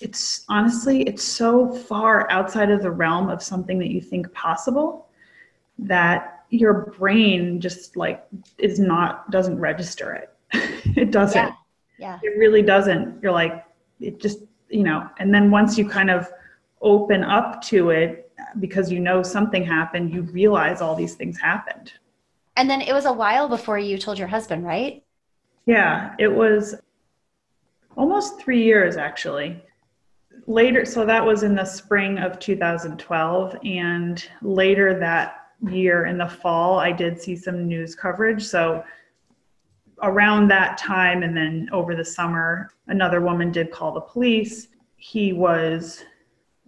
[0.00, 5.08] it's honestly, it's so far outside of the realm of something that you think possible
[5.78, 8.26] that your brain just like
[8.58, 10.34] is not, doesn't register it.
[10.96, 11.36] it doesn't.
[11.36, 11.52] Yeah.
[11.98, 12.18] yeah.
[12.22, 13.22] It really doesn't.
[13.22, 13.64] You're like,
[14.00, 16.30] it just, you know, and then once you kind of
[16.80, 21.92] open up to it, because you know something happened, you realize all these things happened.
[22.56, 25.02] And then it was a while before you told your husband, right?
[25.66, 26.74] Yeah, it was
[27.96, 29.62] almost three years actually.
[30.46, 33.56] Later, so that was in the spring of 2012.
[33.64, 38.42] And later that year in the fall, I did see some news coverage.
[38.42, 38.82] So
[40.02, 44.68] around that time, and then over the summer, another woman did call the police.
[44.96, 46.04] He was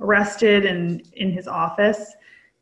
[0.01, 2.14] arrested and in his office.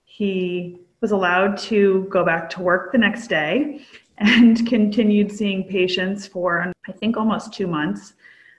[0.04, 3.80] He was allowed to go back to work the next day
[4.18, 8.14] and continued seeing patients for, I think, almost two months.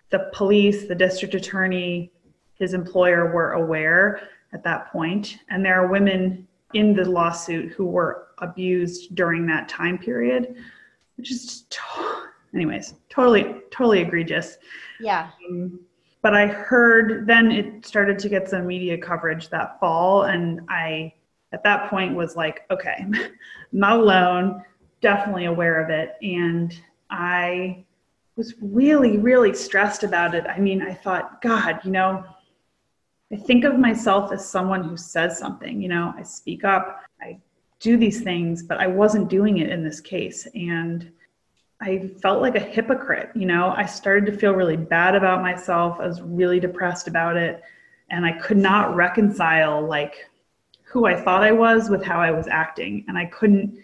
[0.10, 2.12] The police, the district attorney,
[2.56, 7.86] his employer were aware at that point, and there are women in the lawsuit who
[7.86, 10.56] were abused during that time period,
[11.16, 11.80] which is just,
[12.54, 14.58] anyways, totally, totally egregious.
[15.00, 15.30] Yeah.
[15.50, 15.80] Um,
[16.22, 21.14] but I heard then it started to get some media coverage that fall, and I
[21.52, 23.16] at that point was like, okay, I'm
[23.72, 24.64] not alone,
[25.02, 26.76] definitely aware of it, and
[27.10, 27.86] I
[28.36, 30.46] was really, really stressed about it.
[30.48, 32.24] I mean, I thought, God, you know,
[33.32, 37.40] I think of myself as someone who says something, you know, I speak up, I
[37.80, 40.48] do these things, but I wasn't doing it in this case.
[40.54, 41.12] And
[41.82, 43.30] I felt like a hypocrite.
[43.36, 45.98] You know, I started to feel really bad about myself.
[46.00, 47.62] I was really depressed about it.
[48.10, 50.30] And I could not reconcile like
[50.92, 53.06] who I thought I was with how I was acting.
[53.08, 53.80] And I couldn't,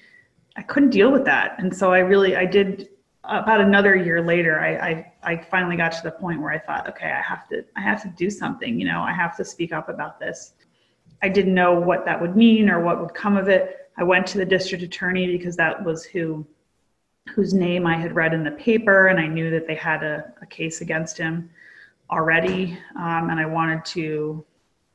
[0.58, 1.56] I couldn't deal with that.
[1.58, 2.90] And so I really, I did
[3.24, 6.88] about another year later, I, I, I finally got to the point where I thought,
[6.90, 9.74] okay, I have to, I have to do something, you know, I have to speak
[9.74, 10.54] up about this.
[11.22, 13.90] I didn't know what that would mean or what would come of it.
[13.98, 16.46] I went to the district attorney because that was who
[17.36, 20.32] whose name I had read in the paper, and I knew that they had a,
[20.42, 21.50] a case against him
[22.10, 22.78] already.
[22.96, 24.46] Um, and I wanted to,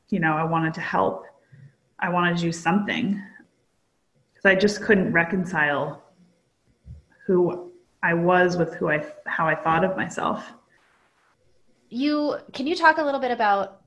[0.09, 1.25] you know, I wanted to help.
[1.99, 3.21] I wanted to do something
[4.33, 6.03] because I just couldn't reconcile
[7.25, 7.71] who
[8.01, 10.51] I was with who I how I thought of myself.
[11.89, 13.81] You can you talk a little bit about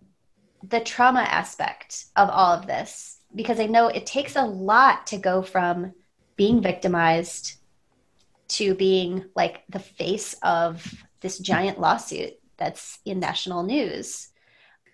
[0.62, 5.18] the trauma aspect of all of this because I know it takes a lot to
[5.18, 5.92] go from
[6.36, 7.58] being victimized
[8.48, 14.28] to being like the face of this giant lawsuit that's in national news.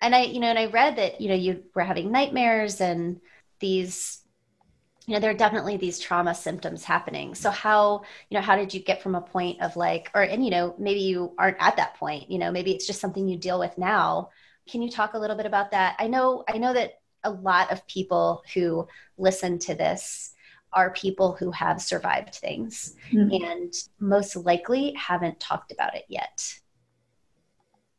[0.03, 3.21] And I, you know, and I read that, you know, you were having nightmares and
[3.59, 4.19] these,
[5.07, 7.33] you know, there are definitely these trauma symptoms happening.
[7.35, 10.43] So how, you know, how did you get from a point of like, or, and,
[10.43, 13.37] you know, maybe you aren't at that point, you know, maybe it's just something you
[13.37, 14.29] deal with now.
[14.69, 15.95] Can you talk a little bit about that?
[15.99, 18.87] I know, I know that a lot of people who
[19.17, 20.33] listen to this
[20.73, 23.43] are people who have survived things mm-hmm.
[23.43, 26.59] and most likely haven't talked about it yet.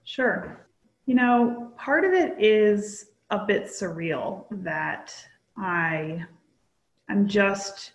[0.04, 0.66] Sure.
[1.06, 5.14] You know, part of it is a bit surreal that
[5.56, 6.24] I
[7.08, 7.92] I'm just,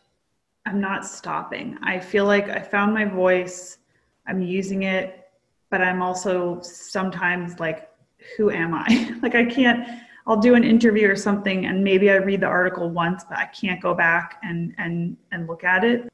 [0.65, 1.77] I'm not stopping.
[1.81, 3.79] I feel like I found my voice,
[4.27, 5.29] I'm using it,
[5.71, 7.89] but I'm also sometimes like,
[8.37, 9.15] who am I?
[9.21, 9.87] like, I can't.
[10.27, 13.45] I'll do an interview or something and maybe I read the article once, but I
[13.47, 16.07] can't go back and and and look at it.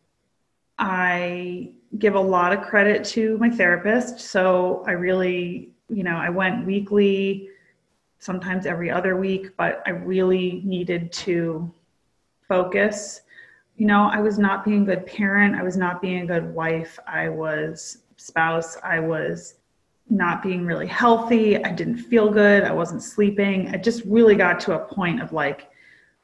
[0.77, 4.19] I give a lot of credit to my therapist.
[4.19, 7.49] So I really, you know, I went weekly,
[8.19, 11.71] sometimes every other week, but I really needed to
[12.47, 13.21] focus.
[13.77, 15.55] You know, I was not being a good parent.
[15.55, 16.97] I was not being a good wife.
[17.07, 18.77] I was spouse.
[18.83, 19.55] I was
[20.09, 21.63] not being really healthy.
[21.63, 22.63] I didn't feel good.
[22.63, 23.69] I wasn't sleeping.
[23.69, 25.69] I just really got to a point of like,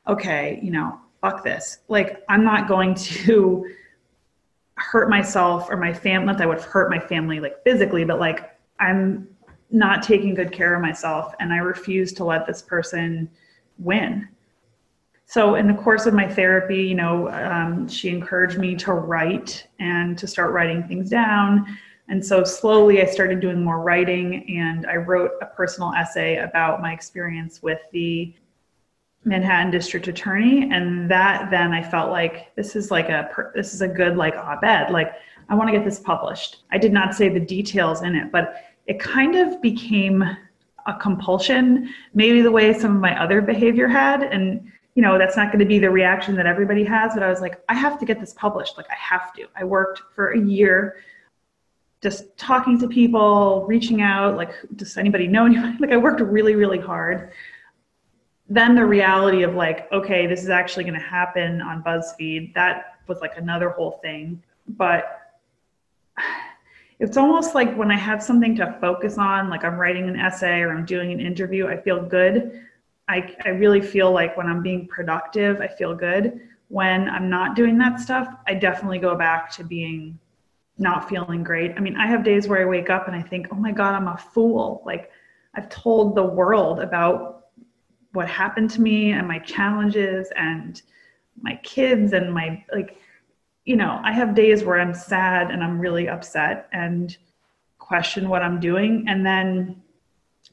[0.08, 1.80] okay, you know, fuck this.
[1.88, 3.66] Like, I'm not going to
[4.76, 6.26] hurt myself or my family.
[6.26, 9.28] Not that I would hurt my family like physically, but like I'm
[9.72, 13.30] not taking good care of myself and I refuse to let this person
[13.78, 14.28] win.
[15.26, 19.66] So, in the course of my therapy, you know, um, she encouraged me to write
[19.80, 21.66] and to start writing things down.
[22.10, 26.82] And so, slowly, I started doing more writing and I wrote a personal essay about
[26.82, 28.34] my experience with the
[29.24, 33.82] Manhattan district attorney and that then I felt like this is like a this is
[33.82, 35.14] a good like op-ed like
[35.48, 36.64] I want to get this published.
[36.72, 38.56] I did not say the details in it but
[38.88, 40.24] it kind of became
[40.88, 45.38] a compulsion maybe the way some of my other behavior had and you know that's
[45.38, 48.00] not going to be the reaction that everybody has but I was like I have
[48.00, 49.46] to get this published like I have to.
[49.56, 50.98] I worked for a year
[52.02, 56.56] just talking to people, reaching out like does anybody know anybody like I worked really
[56.56, 57.32] really hard
[58.52, 62.98] then the reality of like, okay, this is actually going to happen on BuzzFeed, that
[63.08, 64.44] was like another whole thing.
[64.68, 65.22] But
[67.02, 70.60] it's almost like when I have something to focus on, like I'm writing an essay
[70.60, 72.62] or I'm doing an interview, I feel good.
[73.10, 76.40] I, I really feel like when I'm being productive, I feel good.
[76.68, 80.20] When I'm not doing that stuff, I definitely go back to being
[80.78, 81.74] not feeling great.
[81.76, 83.96] I mean, I have days where I wake up and I think, oh my God,
[83.96, 84.84] I'm a fool.
[84.86, 85.10] Like,
[85.56, 87.48] I've told the world about
[88.14, 90.80] what happened to me and my challenges and
[91.42, 92.98] my kids and my like
[93.66, 97.18] you know i have days where i'm sad and i'm really upset and
[97.80, 99.06] question what i'm doing.
[99.08, 99.82] And then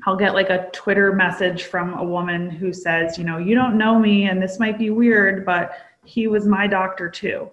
[0.06, 3.76] i'll get like a twitter message from a woman who says you know you don't
[3.76, 5.72] know me and this might be weird but
[6.04, 7.50] he was my doctor too.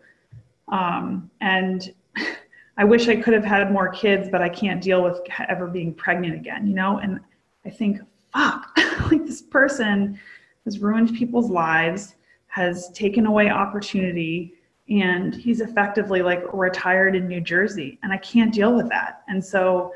[0.71, 1.93] Um, and
[2.77, 5.93] i wish i could have had more kids but i can't deal with ever being
[5.93, 6.97] pregnant again you know?
[6.97, 7.19] And
[7.65, 8.01] i think
[8.35, 8.77] fuck,
[9.11, 10.19] like this person
[10.65, 12.15] has ruined people's lives,
[12.47, 14.53] has taken away opportunity,
[14.89, 17.97] and he's effectively like retired in New Jersey.
[18.03, 19.23] And I can't deal with that.
[19.27, 19.91] And so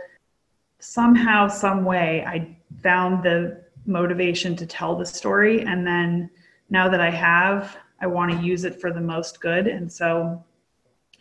[0.80, 5.62] somehow, some way, I found the motivation to tell the story.
[5.62, 6.30] And then
[6.70, 9.68] now that I have, I want to use it for the most good.
[9.68, 10.44] And so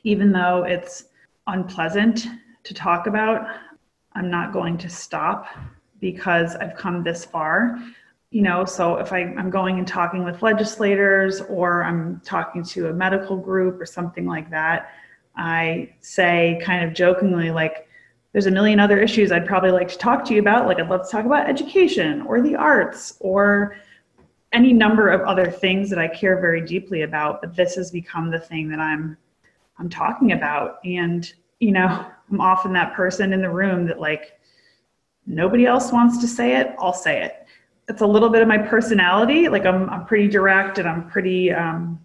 [0.03, 1.07] even though it's
[1.47, 2.27] unpleasant
[2.65, 3.49] to talk about,
[4.15, 5.47] I'm not going to stop
[6.01, 7.79] because I've come this far.
[8.31, 12.89] You know, so if I, I'm going and talking with legislators or I'm talking to
[12.89, 14.91] a medical group or something like that,
[15.37, 17.89] I say kind of jokingly, like,
[18.33, 20.67] there's a million other issues I'd probably like to talk to you about.
[20.67, 23.77] Like, I'd love to talk about education or the arts or
[24.53, 27.41] any number of other things that I care very deeply about.
[27.41, 29.17] But this has become the thing that I'm
[29.79, 30.79] I'm talking about.
[30.85, 34.39] And, you know, I'm often that person in the room that like
[35.27, 37.47] nobody else wants to say it, I'll say it.
[37.89, 39.49] It's a little bit of my personality.
[39.49, 41.99] Like I'm, I'm pretty direct and I'm pretty, um,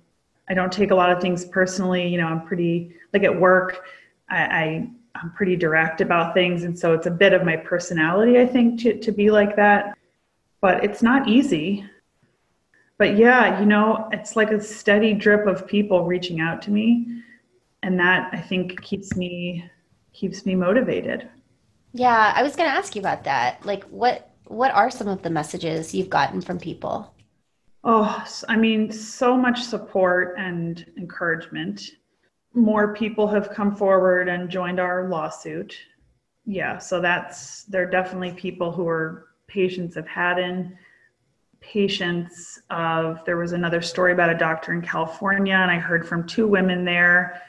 [0.49, 2.07] I don't take a lot of things personally.
[2.07, 3.86] You know, I'm pretty, like at work,
[4.29, 6.63] I, I, I'm pretty direct about things.
[6.63, 9.97] And so it's a bit of my personality, I think, to, to be like that.
[10.61, 11.86] But it's not easy.
[12.97, 17.21] But yeah, you know, it's like a steady drip of people reaching out to me.
[17.84, 19.69] And that I think keeps me
[20.13, 21.27] keeps me motivated.
[21.91, 23.65] Yeah, I was going to ask you about that.
[23.65, 27.14] Like, what what are some of the messages you've gotten from people?
[27.84, 31.82] Oh, I mean, so much support and encouragement.
[32.54, 35.76] More people have come forward and joined our lawsuit.
[36.45, 40.78] Yeah, so that's there are definitely people who are patients of Hadden,
[41.60, 46.28] patients of there was another story about a doctor in California, and I heard from
[46.28, 47.41] two women there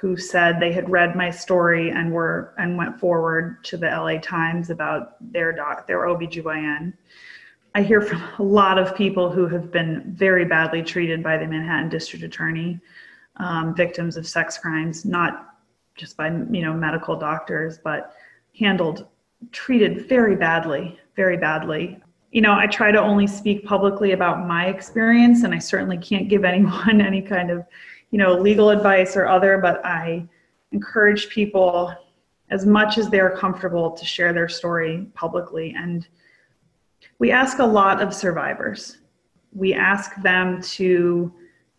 [0.00, 4.18] who said they had read my story and were and went forward to the LA
[4.18, 6.92] Times about their doc their OBGYN.
[7.74, 11.46] I hear from a lot of people who have been very badly treated by the
[11.46, 12.80] Manhattan District Attorney,
[13.36, 15.56] um, victims of sex crimes, not
[15.94, 18.14] just by you know medical doctors, but
[18.58, 19.06] handled,
[19.52, 22.00] treated very badly, very badly.
[22.32, 26.28] you know, I try to only speak publicly about my experience, and I certainly can't
[26.28, 27.64] give anyone any kind of,
[28.10, 30.28] you know, legal advice or other, but I
[30.72, 31.94] encourage people
[32.50, 35.74] as much as they're comfortable to share their story publicly.
[35.76, 36.06] And
[37.18, 38.98] we ask a lot of survivors.
[39.52, 41.32] We ask them to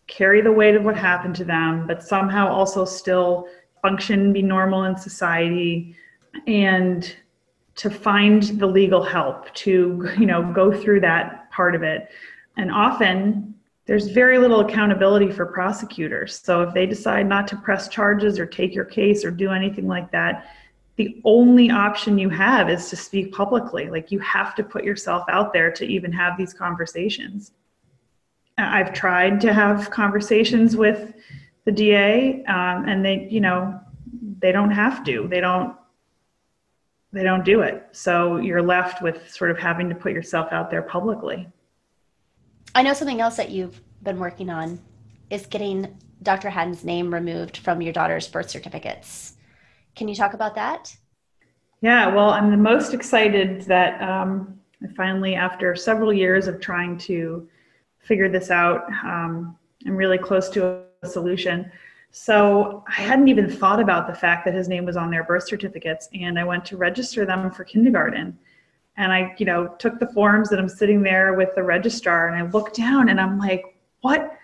[0.06, 3.48] carry the weight of what happened to them, but somehow also still
[3.82, 5.94] function, be normal in society,
[6.46, 7.14] and
[7.76, 12.08] to find the legal help to you know go through that part of it
[12.56, 13.54] and often
[13.88, 18.46] there's very little accountability for prosecutors so if they decide not to press charges or
[18.46, 20.54] take your case or do anything like that
[20.96, 25.24] the only option you have is to speak publicly like you have to put yourself
[25.28, 27.52] out there to even have these conversations
[28.58, 31.14] i've tried to have conversations with
[31.64, 33.80] the da um, and they you know
[34.40, 35.74] they don't have to they don't
[37.12, 37.86] they don't do it.
[37.92, 41.48] So you're left with sort of having to put yourself out there publicly.
[42.78, 44.78] I know something else that you've been working on
[45.30, 46.48] is getting Dr.
[46.48, 49.34] Hadden's name removed from your daughter's birth certificates.
[49.96, 50.96] Can you talk about that?
[51.80, 56.96] Yeah, well, I'm the most excited that um, I finally, after several years of trying
[56.98, 57.48] to
[57.98, 61.72] figure this out, um, I'm really close to a solution.
[62.12, 65.48] So I hadn't even thought about the fact that his name was on their birth
[65.48, 66.08] certificates.
[66.14, 68.38] And I went to register them for kindergarten.
[68.98, 72.36] And I, you know, took the forms and I'm sitting there with the registrar and
[72.36, 74.36] I look down and I'm like, what?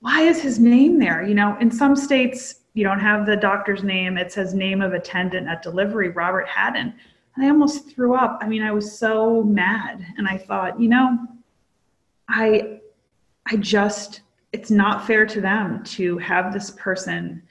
[0.00, 1.22] Why is his name there?
[1.22, 4.16] You know, in some states, you don't have the doctor's name.
[4.16, 6.94] It says name of attendant at delivery, Robert Hadden.
[7.36, 8.38] And I almost threw up.
[8.40, 10.04] I mean, I was so mad.
[10.16, 11.18] And I thought, you know,
[12.28, 12.80] I
[13.50, 17.42] I just it's not fair to them to have this person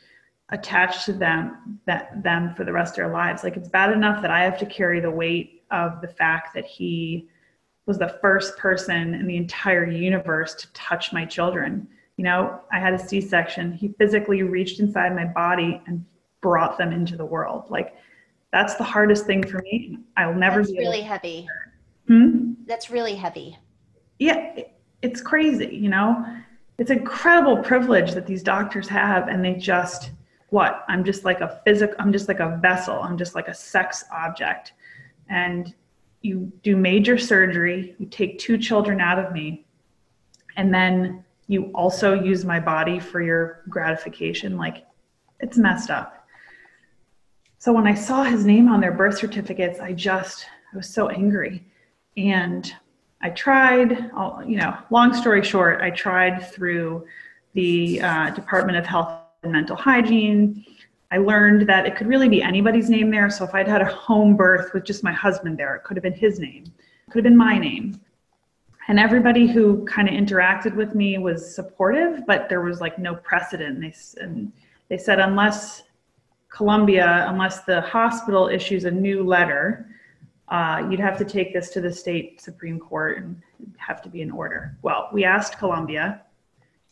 [0.49, 4.21] attached to them that them for the rest of their lives like it's bad enough
[4.21, 7.27] that i have to carry the weight of the fact that he
[7.87, 11.87] was the first person in the entire universe to touch my children.
[12.17, 13.73] You know i had a c-section.
[13.73, 16.05] He physically reached inside my body and
[16.41, 17.69] brought them into the world.
[17.69, 17.95] Like
[18.51, 19.99] that's the hardest thing for me.
[20.17, 21.47] I'll never that's really heavy.
[22.07, 22.53] hmm?
[22.65, 23.57] that's really heavy.
[24.19, 24.59] Yeah
[25.01, 26.25] it's crazy you know?
[26.77, 30.11] It's incredible privilege that these doctors have and they just
[30.49, 30.85] what?
[30.87, 32.99] I'm just like a physical i'm just like a vessel.
[33.01, 34.73] I'm just like a sex object
[35.29, 35.73] and
[36.21, 39.65] you do major surgery you take two children out of me
[40.57, 44.57] and then you also use my body for your gratification.
[44.57, 44.85] Like
[45.39, 46.27] it's messed up.
[47.59, 51.09] So when i saw his name on their birth certificates i just i was so
[51.09, 51.63] angry.
[52.15, 52.71] And
[53.21, 53.91] I tried,
[54.47, 57.05] you know, long story short, I tried through
[57.53, 60.65] the uh, Department of Health and Mental Hygiene.
[61.11, 63.29] I learned that it could really be anybody's name there.
[63.29, 66.03] So if I'd had a home birth with just my husband there, it could have
[66.03, 67.99] been his name, it could have been my name.
[68.89, 73.15] And everybody who kind of interacted with me was supportive, but there was like no
[73.15, 73.81] precedent.
[73.81, 74.51] They, and
[74.87, 75.83] they said, unless
[76.49, 79.89] Columbia, unless the hospital issues a new letter,
[80.47, 83.41] uh, you'd have to take this to the state Supreme Court and
[83.77, 84.77] have to be in order.
[84.81, 86.21] Well, we asked Columbia,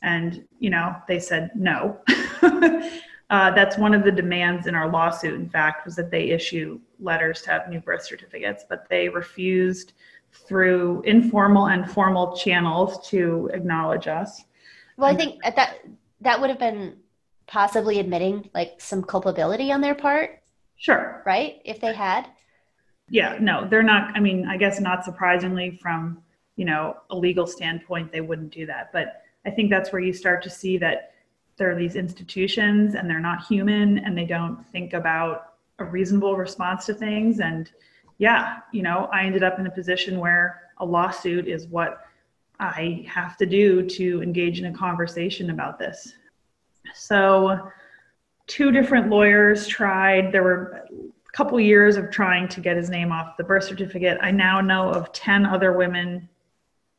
[0.01, 1.99] and you know they said no.
[3.30, 5.34] uh, that's one of the demands in our lawsuit.
[5.34, 9.93] In fact, was that they issue letters to have new birth certificates, but they refused
[10.32, 14.43] through informal and formal channels to acknowledge us.
[14.97, 15.80] Well, I think that
[16.21, 16.97] that would have been
[17.47, 20.41] possibly admitting like some culpability on their part.
[20.78, 21.23] Sure.
[21.26, 21.61] Right?
[21.63, 22.28] If they had
[23.09, 26.21] yeah no they're not i mean i guess not surprisingly from
[26.55, 30.13] you know a legal standpoint they wouldn't do that but i think that's where you
[30.13, 31.11] start to see that
[31.57, 36.35] there are these institutions and they're not human and they don't think about a reasonable
[36.35, 37.39] response to things.
[37.39, 37.71] And
[38.17, 42.05] yeah you know i ended up in a position where a lawsuit is what
[42.59, 46.13] i have to do to engage in a conversation about this.
[46.93, 47.71] So
[48.47, 50.31] two different lawyers tried.
[50.31, 54.17] There were a couple years of trying to get his name off the birth certificate,
[54.21, 56.29] I now know of 10 other women,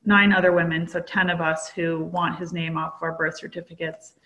[0.04, 4.16] nine other women, so 10 of us who want his name off our birth certificates,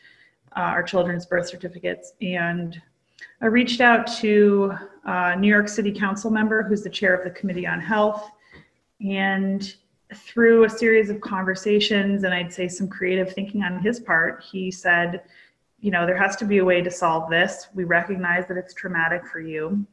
[0.56, 2.12] uh, our children's birth certificates.
[2.20, 2.80] And
[3.40, 4.74] I reached out to
[5.04, 8.30] a New York City Council member who's the chair of the Committee on Health.
[9.00, 9.74] And
[10.14, 14.70] through a series of conversations and I'd say some creative thinking on his part, he
[14.70, 15.22] said,
[15.80, 17.68] you know, there has to be a way to solve this.
[17.74, 19.86] We recognize that it's traumatic for you.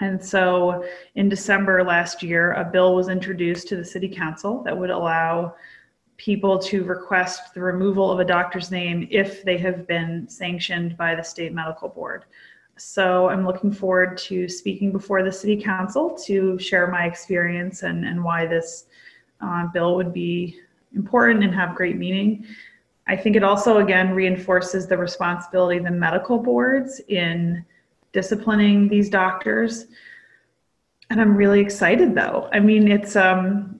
[0.00, 0.84] And so
[1.14, 5.54] in December last year, a bill was introduced to the city council that would allow
[6.20, 11.14] people to request the removal of a doctor's name if they have been sanctioned by
[11.14, 12.26] the state medical board.
[12.76, 18.04] So I'm looking forward to speaking before the city council to share my experience and,
[18.04, 18.84] and why this
[19.40, 20.60] uh, bill would be
[20.94, 22.44] important and have great meaning.
[23.06, 27.64] I think it also, again, reinforces the responsibility of the medical boards in
[28.12, 29.86] disciplining these doctors.
[31.08, 32.50] And I'm really excited though.
[32.52, 33.79] I mean, it's, um,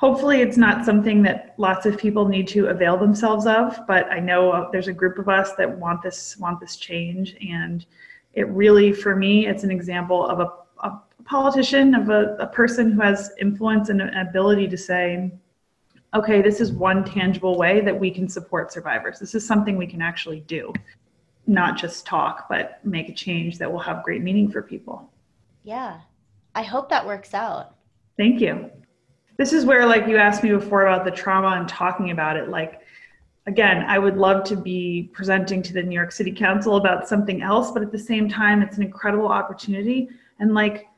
[0.00, 4.18] hopefully it's not something that lots of people need to avail themselves of, but I
[4.18, 7.36] know uh, there's a group of us that want this, want this change.
[7.46, 7.84] And
[8.32, 12.92] it really, for me, it's an example of a, a politician, of a, a person
[12.92, 15.30] who has influence and an ability to say,
[16.14, 19.18] okay, this is one tangible way that we can support survivors.
[19.18, 20.72] This is something we can actually do,
[21.46, 25.12] not just talk, but make a change that will have great meaning for people.
[25.62, 26.00] Yeah.
[26.54, 27.74] I hope that works out.
[28.16, 28.70] Thank you.
[29.40, 32.50] This is where, like, you asked me before about the trauma and talking about it.
[32.50, 32.82] Like,
[33.46, 37.40] again, I would love to be presenting to the New York City Council about something
[37.40, 40.10] else, but at the same time, it's an incredible opportunity.
[40.40, 40.88] And, like,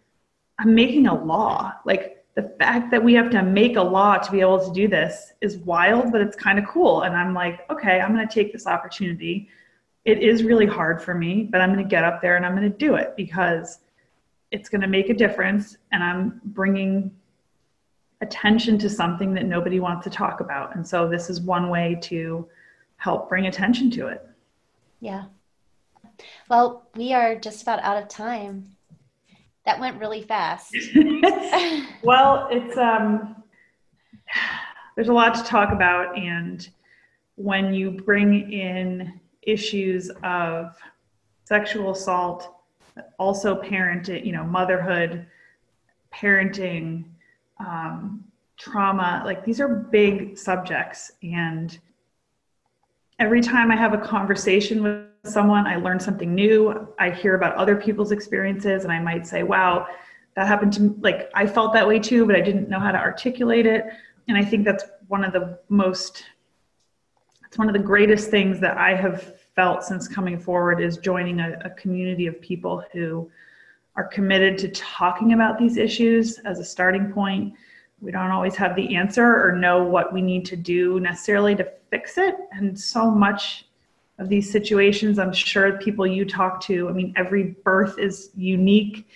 [0.58, 1.72] I'm making a law.
[1.84, 4.88] Like, the fact that we have to make a law to be able to do
[4.88, 7.02] this is wild, but it's kind of cool.
[7.02, 9.48] And I'm like, okay, I'm going to take this opportunity.
[10.04, 12.56] It is really hard for me, but I'm going to get up there and I'm
[12.56, 13.78] going to do it because
[14.50, 15.76] it's going to make a difference.
[15.92, 17.12] And I'm bringing
[18.22, 20.74] attention to something that nobody wants to talk about.
[20.76, 22.48] And so this is one way to
[22.96, 24.26] help bring attention to it.
[25.00, 25.24] Yeah.
[26.48, 28.76] Well, we are just about out of time.
[29.66, 30.74] That went really fast.
[32.02, 33.36] well, it's um
[34.94, 36.68] there's a lot to talk about and
[37.36, 40.76] when you bring in issues of
[41.44, 42.54] sexual assault,
[43.18, 45.26] also parenting, you know, motherhood,
[46.14, 47.04] parenting,
[47.58, 48.24] um,
[48.56, 51.12] trauma, like these are big subjects.
[51.22, 51.78] And
[53.18, 56.88] every time I have a conversation with someone, I learn something new.
[56.98, 59.86] I hear about other people's experiences, and I might say, wow,
[60.34, 60.94] that happened to me.
[61.00, 63.84] Like, I felt that way too, but I didn't know how to articulate it.
[64.28, 66.24] And I think that's one of the most,
[67.46, 71.40] it's one of the greatest things that I have felt since coming forward is joining
[71.40, 73.30] a, a community of people who
[73.96, 77.54] are committed to talking about these issues as a starting point.
[78.00, 81.70] We don't always have the answer or know what we need to do necessarily to
[81.90, 82.34] fix it.
[82.52, 83.66] And so much
[84.18, 85.18] of these situations.
[85.18, 89.08] I'm sure people you talk to, I mean, every birth is unique.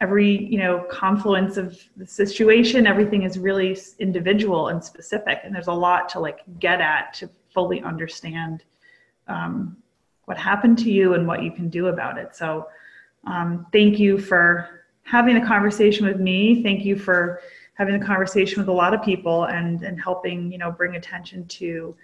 [0.00, 5.40] Every, you know, confluence of the situation, everything is really individual and specific.
[5.44, 8.64] And there's a lot to like get at to fully understand
[9.28, 9.76] um,
[10.24, 12.34] what happened to you and what you can do about it.
[12.34, 12.66] So
[13.26, 16.62] um, thank you for having a conversation with me.
[16.62, 17.40] Thank you for
[17.74, 21.46] having a conversation with a lot of people and, and helping, you know, bring attention
[21.46, 21.94] to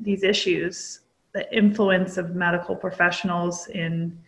[0.00, 1.00] these issues
[1.36, 4.18] the influence of medical professionals in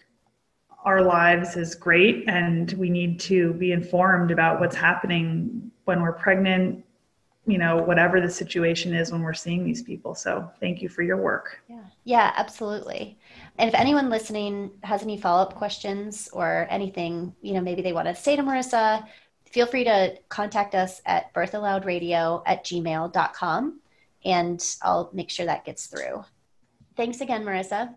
[0.84, 6.12] our lives is great and we need to be informed about what's happening when we're
[6.12, 6.84] pregnant
[7.48, 11.02] you know whatever the situation is when we're seeing these people so thank you for
[11.02, 13.18] your work yeah yeah absolutely
[13.58, 18.06] and if anyone listening has any follow-up questions or anything you know maybe they want
[18.06, 19.06] to say to marissa
[19.46, 23.80] feel free to contact us at birthallowedradio at gmail.com
[24.24, 26.22] and i'll make sure that gets through
[26.98, 27.94] Thanks again, Marissa.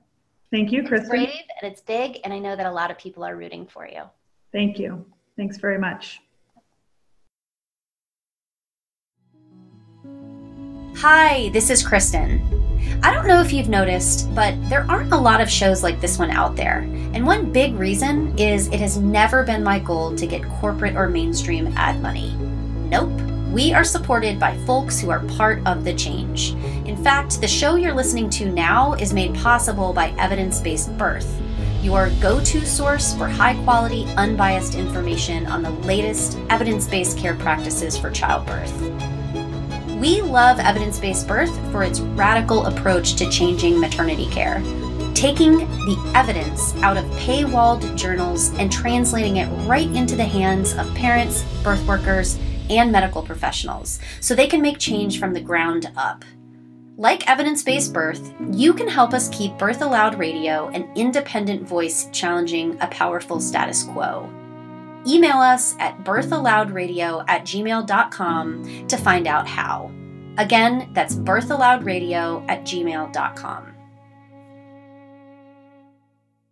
[0.52, 0.84] Thank you.
[0.84, 3.66] It's brave and it's big, and I know that a lot of people are rooting
[3.66, 4.04] for you.
[4.52, 5.04] Thank you.
[5.36, 6.22] Thanks very much.
[11.02, 12.40] Hi, this is Kristen.
[13.02, 16.20] I don't know if you've noticed, but there aren't a lot of shows like this
[16.20, 16.82] one out there.
[17.16, 21.10] And one big reason is it has never been my goal to get corporate or
[21.10, 22.36] mainstream ad money.
[22.92, 23.10] Nope.
[23.52, 26.52] We are supported by folks who are part of the change.
[26.86, 31.42] In fact, the show you're listening to now is made possible by Evidence Based Birth,
[31.82, 37.34] your go to source for high quality, unbiased information on the latest evidence based care
[37.38, 39.11] practices for childbirth.
[40.02, 44.56] We love evidence based birth for its radical approach to changing maternity care,
[45.14, 50.92] taking the evidence out of paywalled journals and translating it right into the hands of
[50.96, 52.40] parents, birth workers,
[52.72, 56.26] and medical professionals so they can make change from the ground up.
[56.98, 62.10] Like evidence based birth, you can help us keep Birth Allowed Radio an independent voice
[62.12, 64.28] challenging a powerful status quo.
[65.08, 69.92] Email us at birthallowedradio at gmail.com to find out how.
[70.38, 73.71] Again, that's birthallowedradio at gmail.com.